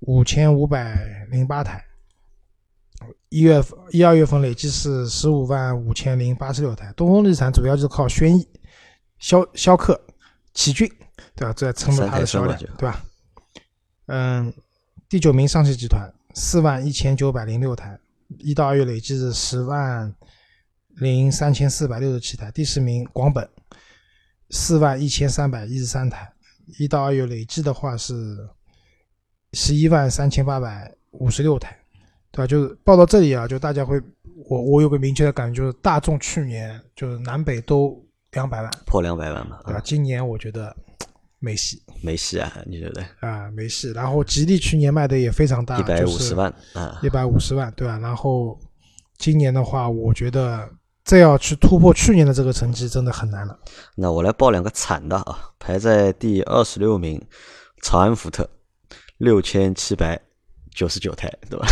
[0.00, 1.82] 五千五百零八台，
[3.30, 6.92] 一月份一二月份累计是十五万五千零八十六台。
[6.92, 8.46] 东风日产主要就是靠轩逸、
[9.18, 9.98] 逍逍客、
[10.52, 10.86] 奇骏，
[11.34, 11.52] 对吧？
[11.54, 13.02] 这撑着它的销量，对吧？
[14.06, 14.52] 嗯，
[15.08, 17.98] 第九名上汽集团四万一千九百零六台，
[18.38, 20.14] 一到二月累计是十万
[20.96, 22.50] 零三千四百六十七台。
[22.50, 23.48] 第十名广本。
[24.52, 26.30] 四万一千三百一十三台，
[26.78, 28.38] 一到二月累计的话是
[29.54, 31.74] 十一万三千八百五十六台，
[32.30, 32.46] 对吧？
[32.46, 33.98] 就是报到这里啊，就大家会，
[34.50, 37.98] 我我有个明确的感觉，就是大众去年就是南北都
[38.32, 39.80] 两百万破两百万嘛，对吧？
[39.82, 40.76] 今年我觉得
[41.38, 42.52] 没戏，没戏啊？
[42.66, 43.02] 你觉得？
[43.20, 43.90] 啊，没戏。
[43.92, 47.98] 然后吉利去年卖的也非常大，一百五十万啊，一百五十万，对吧？
[47.98, 48.60] 然后
[49.16, 50.68] 今年的话，我觉得。
[51.04, 53.58] 再要去突破去年的这个成绩，真的很难了。
[53.96, 57.20] 那我来报两个惨的啊，排在第二十六名，
[57.82, 58.48] 长安福特
[59.18, 60.20] 六千七百
[60.72, 61.66] 九十九台，对吧？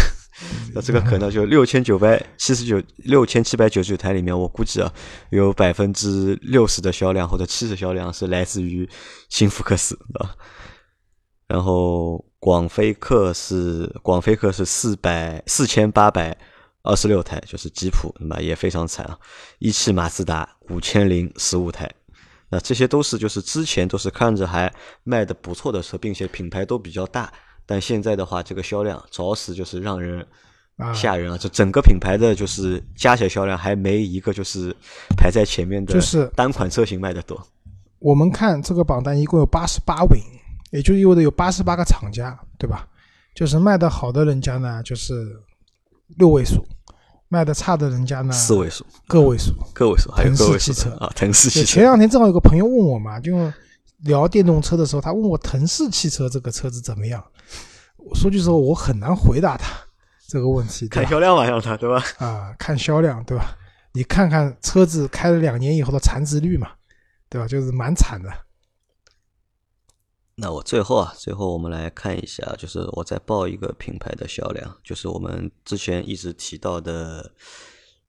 [0.74, 4.92] 那这个可能就六千九百七十九，六千七百九十九台里面，我估计啊，
[5.30, 8.88] 有百分之六十的销量或者七十销量是来自于
[9.28, 10.34] 新福克斯，啊。
[11.46, 16.36] 然后广菲克是广菲克是四百四千八百。
[16.82, 19.18] 二十六台就是吉普，那么也非常惨啊。
[19.58, 21.90] 一汽马自达五千零十五台，
[22.48, 24.72] 那这些都是就是之前都是看着还
[25.04, 27.30] 卖的不错的车，并且品牌都比较大，
[27.66, 30.26] 但现在的话，这个销量着实就是让人
[30.94, 31.36] 吓人啊！
[31.38, 34.74] 这整个品牌的就是加起来销量还没一个就是
[35.18, 37.38] 排在前面的，就是单款车型卖的多。
[37.98, 40.18] 我们看这个榜单一共有八十八位，
[40.70, 42.88] 也就意味着有八十八个厂家，对吧？
[43.34, 45.38] 就是卖的好的人家呢，就是。
[46.16, 46.66] 六位数，
[47.28, 48.32] 卖的差的人家呢？
[48.32, 51.66] 四位数，个位数，个位数，还有腾势汽车啊，腾势汽车。
[51.66, 53.52] 前两天正好有个朋友问我嘛，就
[54.04, 57.22] 聊电动车的时候，他问我腾势汽车这个车子怎么样？
[57.96, 59.66] 我说句实话，我很难回答他
[60.28, 60.88] 这个问题。
[60.88, 62.02] 看销量嘛，让他对吧？
[62.18, 63.56] 啊，看销量对吧？
[63.92, 66.68] 你看看车子开了两年以后的残值率嘛，
[67.28, 67.46] 对吧？
[67.46, 68.30] 就是蛮惨的。
[70.40, 77.30] 那我最后啊，最后我们来看一下，就是我再报一个品牌的销量，就是我们之前一直提到的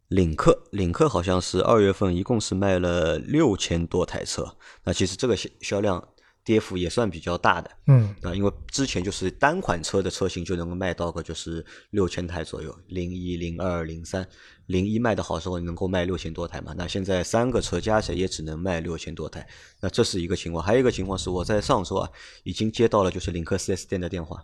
[0.07, 0.57] 领克。
[0.71, 4.55] 领克好像是二月份一共是卖了六千多台车，
[4.85, 6.01] 那其实这个销销量。
[6.43, 14.27] 跌幅也算比较大的，嗯啊，因为之前就是单款车的车型就能够卖到个就是六千台左右，零一、零二、零三，
[14.71, 19.45] 零一卖的好时候能够卖六千多台嘛，那现在三个车加起来也只能卖六千多台，
[19.81, 22.09] 那这是一个情况，还有一个情况是我在上周啊
[22.43, 24.43] 已经接到了就是领克 4S 店的电话，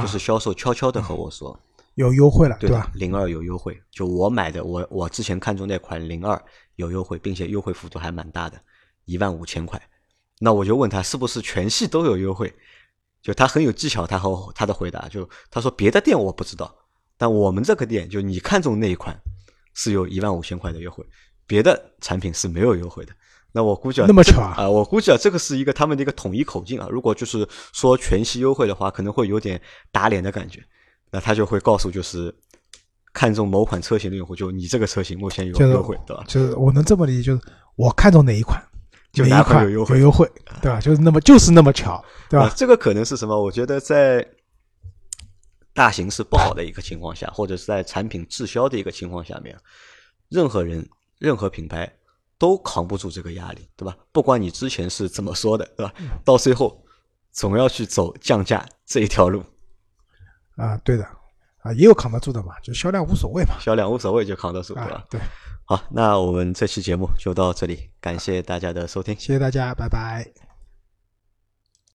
[0.00, 1.58] 就是销售悄悄的和我说
[1.94, 2.90] 有优惠了，对吧？
[2.94, 6.40] 零二有优惠，就我买的我我之前看中那款零二
[6.76, 8.58] 有优惠，并且优惠幅度还蛮大的，
[9.04, 9.80] 一万五千块。
[10.40, 12.54] 那我就问他是不是全系都有优惠？
[13.20, 16.72] 就他很有技巧，他和他的回答就他说别的店我不知道，
[17.16, 19.20] 但我们这个店就你看中那一款
[19.78, 21.06] 是有一万五千块的优惠，
[21.46, 23.12] 别的产品是没有优惠的。
[23.52, 24.68] 那我估计啊，那么巧啊啊！
[24.68, 26.88] 我估计啊，这个是一个他们的一个统一口径啊。
[26.90, 29.60] 如果就是说全系优惠的话，可能会有点
[29.92, 30.60] 打脸的感觉。
[31.12, 32.34] 那他就会告诉就是
[33.12, 36.24] 看中某款车型的用户，就你这个车型目前有就是优惠，对吧？
[36.26, 37.40] 就是我能这么理解，就是
[37.76, 38.60] 我看中哪一款，
[39.12, 40.80] 就哪哪一款款有优惠有优惠，对吧？
[40.80, 42.46] 就是那么就是那么巧，对吧？
[42.46, 43.40] 啊这个可能是什么？
[43.40, 44.26] 我觉得在
[45.78, 49.56] 大形势不好的一个情况下，或者是在产品滞销的一个情况下面，
[50.28, 50.84] 任何人、
[51.20, 51.88] 任何品牌
[52.36, 53.96] 都扛不住这个压力，对吧？
[54.10, 55.94] 不管你之前是怎么说的，对吧？
[56.24, 56.84] 到最后
[57.30, 59.40] 总要去走降价这一条路，
[60.56, 61.04] 啊，对的，
[61.58, 65.20] 啊，也有扛得住的嘛，就销量无所谓嘛，销量无所谓就扛得住，对吧啊？，对，
[65.64, 69.14] 好，那我们这期节目就到这里，感谢大家的收听。
[69.14, 70.47] 谢谢大家，拜拜。